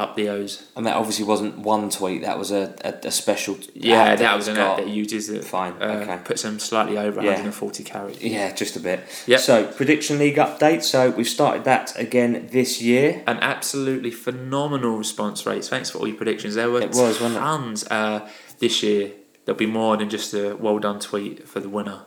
[0.01, 0.67] Up the O's.
[0.75, 2.23] And that obviously wasn't one tweet.
[2.23, 3.59] That was a, a, a special.
[3.75, 5.45] Yeah, ad that was an ad that uses it.
[5.45, 6.19] Fine, Uh, okay.
[6.25, 7.29] Puts them slightly over Yeah.
[7.29, 8.21] 140 carries.
[8.23, 9.01] Yeah, just a bit.
[9.27, 9.41] Yep.
[9.41, 10.83] So prediction league update.
[10.83, 13.23] So we've started that again this year.
[13.27, 15.69] An absolutely phenomenal response rates.
[15.69, 16.55] Thanks for all your predictions.
[16.55, 18.29] There were It was, tons uh,
[18.59, 19.13] this year.
[19.45, 22.03] There'll be more than just a well done tweet for the winner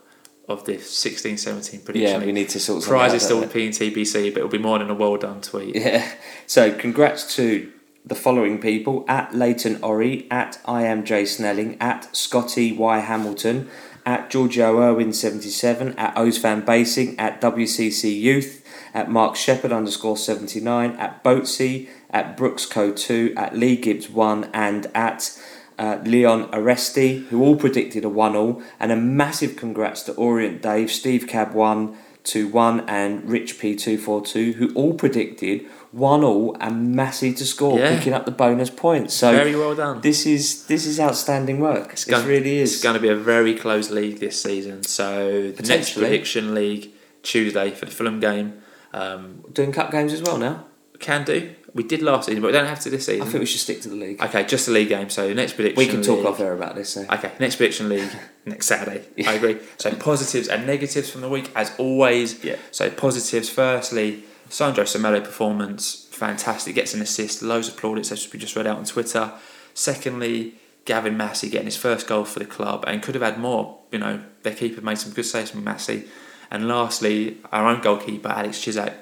[0.48, 2.20] of the 16 17 prediction.
[2.22, 2.84] Yeah, we need to sort.
[2.84, 5.42] something Prize is still P and TBC, but it'll be more than a well done
[5.42, 5.76] tweet.
[5.76, 6.10] Yeah.
[6.48, 7.72] So congrats to
[8.06, 13.70] the following people at Leighton Ori, at I am Jay Snelling, at Scotty Y Hamilton,
[14.06, 20.18] at Giorgio Irwin seventy seven, at Ozfan Basing, at WCC Youth, at Mark Shepherd underscore
[20.18, 25.42] seventy nine, at Boatsy, at Brooks Co two, at Lee Gibbs one, and at
[25.80, 30.62] uh, Leon Aresti, who all predicted a one all, and a massive congrats to Orient
[30.62, 31.96] Dave, Steve Cab one
[32.26, 37.34] two one, and Rich P two four two, who all predicted one all and Massey
[37.34, 37.96] to score, Yeah.
[37.96, 39.14] picking up the bonus points.
[39.14, 40.02] So Very well done.
[40.02, 41.94] this is this is outstanding work.
[41.94, 42.74] It's it really is.
[42.74, 44.84] It's going to be a very close league this season.
[44.84, 46.92] So the next prediction league
[47.22, 48.62] Tuesday for the Fulham game.
[48.94, 50.66] Um, Doing cup games as well now.
[51.00, 51.54] can do.
[51.76, 53.24] We did last season, but we don't have to this season.
[53.24, 54.22] I think we should stick to the league.
[54.22, 55.10] Okay, just the league game.
[55.10, 55.78] So next prediction.
[55.80, 56.90] we can talk league- off air about this.
[56.90, 57.02] So.
[57.12, 58.10] Okay, next prediction league
[58.46, 59.02] next Saturday.
[59.28, 59.58] I agree.
[59.80, 62.44] So positives and negatives from the week, as always.
[62.44, 62.58] Yeah.
[62.72, 63.50] So positives.
[63.50, 66.76] Firstly, Sandro Semedo performance fantastic.
[66.76, 67.42] Gets an assist.
[67.42, 69.34] Loads of plaudits as we just read out on Twitter.
[69.74, 73.80] Secondly, Gavin Massey getting his first goal for the club and could have had more.
[73.92, 76.06] You know, their keeper made some good saves from Massey.
[76.52, 78.94] And lastly, our own goalkeeper Alex Cisak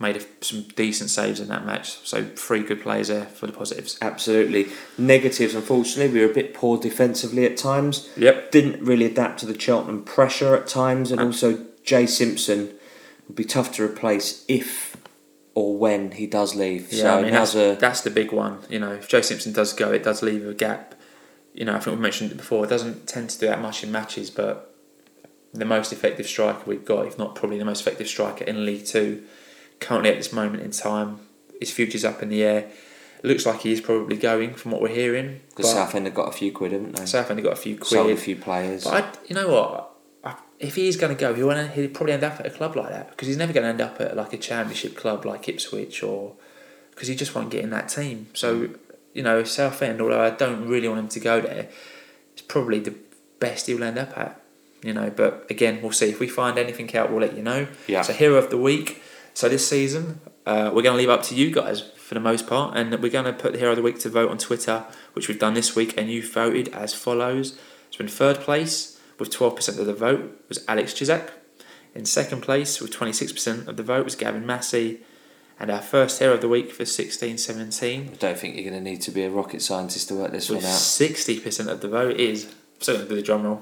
[0.00, 1.98] made some decent saves in that match.
[2.06, 3.98] So three good players there for the positives.
[4.00, 4.68] Absolutely.
[4.96, 8.08] Negatives, unfortunately, we were a bit poor defensively at times.
[8.16, 8.52] Yep.
[8.52, 12.74] Didn't really adapt to the Cheltenham pressure at times, and And- also Jay Simpson
[13.26, 14.87] would be tough to replace if
[15.58, 16.92] or when he does leave.
[16.92, 18.60] Yeah, so I mean that's, a that's the big one.
[18.70, 20.94] You know, if Joe Simpson does go, it does leave a gap.
[21.52, 22.64] You know, I think we mentioned it before.
[22.64, 24.72] It doesn't tend to do that much in matches, but
[25.52, 28.86] the most effective striker we've got, if not probably the most effective striker in League
[28.86, 29.24] Two,
[29.80, 31.18] currently at this moment in time,
[31.58, 32.70] his future's up in the air.
[33.20, 35.40] It looks like he is probably going from what we're hearing.
[35.48, 37.04] because Southend have got a few quid, haven't they?
[37.04, 37.88] Southend have got a few quid.
[37.88, 38.84] Sold a few players.
[38.84, 39.87] But I, you know what?
[40.58, 42.90] If he is going to go, he'll, he'll probably end up at a club like
[42.90, 46.02] that because he's never going to end up at like a championship club like Ipswich
[46.02, 46.34] or
[46.90, 48.26] because he just won't get in that team.
[48.34, 48.70] So
[49.14, 51.68] you know, Southend, although I don't really want him to go there,
[52.32, 52.94] it's probably the
[53.40, 54.40] best he'll end up at.
[54.82, 56.08] You know, but again, we'll see.
[56.08, 57.66] If we find anything out, we'll let you know.
[57.88, 58.02] Yeah.
[58.02, 59.02] So hero of the week.
[59.34, 62.46] So this season, uh, we're going to leave up to you guys for the most
[62.46, 64.84] part, and we're going to put the hero of the week to vote on Twitter,
[65.14, 67.58] which we've done this week, and you voted as follows.
[67.90, 71.30] So in third place with twelve percent of the vote was Alex Cisak.
[71.94, 75.00] In second place with twenty six percent of the vote was Gavin Massey,
[75.58, 78.82] and our first hero of the week for sixteen seventeen I don't think you're going
[78.82, 80.64] to need to be a rocket scientist to work this one out.
[80.64, 82.52] sixty percent of the vote is.
[82.80, 83.60] So going to do the drum roll.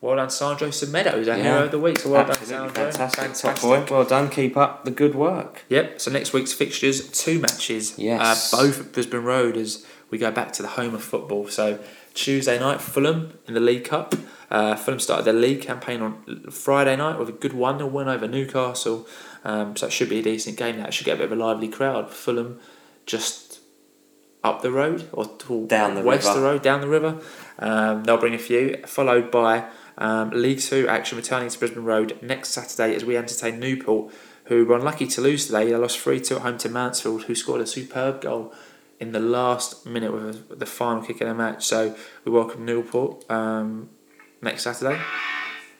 [0.00, 1.42] Well done, Sandro Semedo, is our Yeah.
[1.44, 1.98] hero of the week.
[1.98, 2.92] So well Absolutely done, Sandro.
[2.92, 3.40] fantastic.
[3.42, 3.84] Top boy.
[3.94, 4.28] Well done.
[4.30, 5.64] Keep up the good work.
[5.68, 6.00] Yep.
[6.00, 7.98] So next week's fixtures, two matches.
[7.98, 8.52] Yes.
[8.52, 11.48] Uh, both at Brisbane Road as we go back to the home of football.
[11.48, 11.78] So
[12.16, 14.14] Tuesday night, Fulham in the League Cup.
[14.50, 18.08] Uh, Fulham started their league campaign on Friday night with a good 1 0 win
[18.08, 19.06] over Newcastle.
[19.44, 20.78] Um, so it should be a decent game.
[20.78, 22.10] That should get a bit of a lively crowd.
[22.10, 22.58] Fulham
[23.04, 23.60] just
[24.42, 25.24] up the road or
[25.66, 26.40] Down the west river.
[26.40, 27.20] the road, down the river.
[27.58, 32.18] Um, they'll bring a few, followed by um, League Two action returning to Brisbane Road
[32.22, 34.12] next Saturday as we entertain Newport,
[34.44, 35.66] who were unlucky to lose today.
[35.66, 38.54] They lost 3 2 at home to Mansfield, who scored a superb goal
[38.98, 41.64] in the last minute with the final kick of the match.
[41.66, 41.94] So
[42.24, 43.90] we welcome Newport um,
[44.40, 45.00] next Saturday.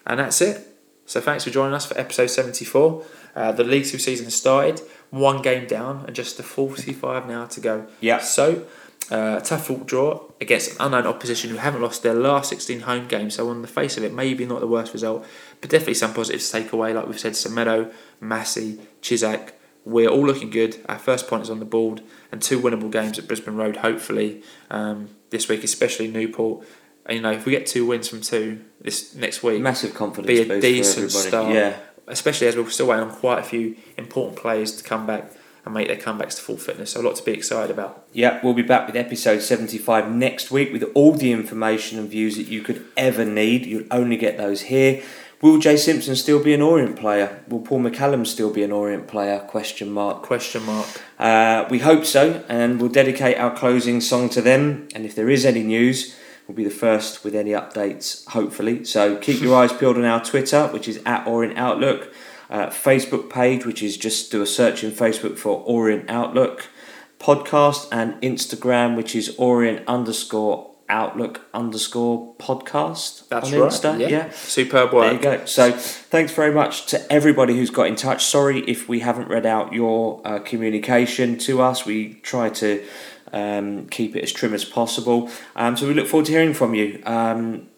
[0.07, 0.67] And that's it.
[1.07, 3.05] So thanks for joining us for episode 74.
[3.35, 7.47] Uh, the League Two season has started, one game down, and just the 45 now
[7.47, 7.87] to go.
[8.01, 8.19] Yeah.
[8.19, 8.67] So,
[9.11, 13.35] uh, tough draw against an unknown opposition who haven't lost their last 16 home games.
[13.35, 15.27] So, on the face of it, maybe not the worst result,
[15.61, 16.95] but definitely some positives to take away.
[16.95, 19.53] Like we've said, Semedo, Massey, Cisak,
[19.87, 20.85] we're all looking good.
[20.89, 24.43] Our first point is on the board, and two winnable games at Brisbane Road, hopefully,
[24.69, 26.67] um, this week, especially Newport.
[27.07, 30.27] And you know, if we get two wins from two this next week, Massive confidence
[30.27, 31.55] be a decent start.
[31.55, 31.77] Yeah.
[32.09, 35.33] Especially as we're still waiting on quite a few important players to come back
[35.65, 36.93] and make their comebacks to full fitness.
[36.93, 38.07] So a lot to be excited about.
[38.13, 42.37] Yeah, we'll be back with episode 75 next week with all the information and views
[42.37, 43.67] that you could ever need.
[43.67, 45.03] You'll only get those here.
[45.43, 47.43] Will Jay Simpson still be an Orient player?
[47.47, 49.41] Will Paul McCallum still be an Orient player?
[49.41, 50.23] Question mark.
[50.23, 50.87] Question mark.
[51.19, 54.89] Uh, we hope so, and we'll dedicate our closing song to them.
[54.95, 56.17] And if there is any news,
[56.49, 58.85] we'll be the first with any updates, hopefully.
[58.85, 62.15] So keep your eyes peeled on our Twitter, which is at Orient Outlook,
[62.49, 66.71] uh, Facebook page, which is just do a search in Facebook for Orient Outlook,
[67.19, 73.29] podcast, and Instagram, which is Orient underscore Outlook underscore podcast.
[73.29, 73.71] That's on right.
[73.71, 73.99] Insta.
[74.01, 74.09] yeah.
[74.09, 74.31] yeah.
[74.31, 75.13] Superb There work.
[75.15, 75.45] you go.
[75.45, 78.25] So, thanks very much to everybody who's got in touch.
[78.25, 81.85] Sorry if we haven't read out your uh, communication to us.
[81.85, 82.85] We try to
[83.33, 85.31] um, keep it as trim as possible.
[85.57, 87.03] Um, so, we look forward to hearing from you.
[87.05, 87.69] Um,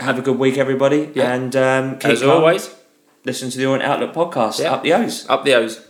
[0.00, 1.10] have a good week, everybody.
[1.14, 1.32] Yeah.
[1.34, 2.30] And um, keep As calm.
[2.30, 2.74] always,
[3.24, 4.60] listen to the Orient Outlook podcast.
[4.60, 4.72] Yeah.
[4.74, 5.28] Up the O's.
[5.28, 5.86] up the O's.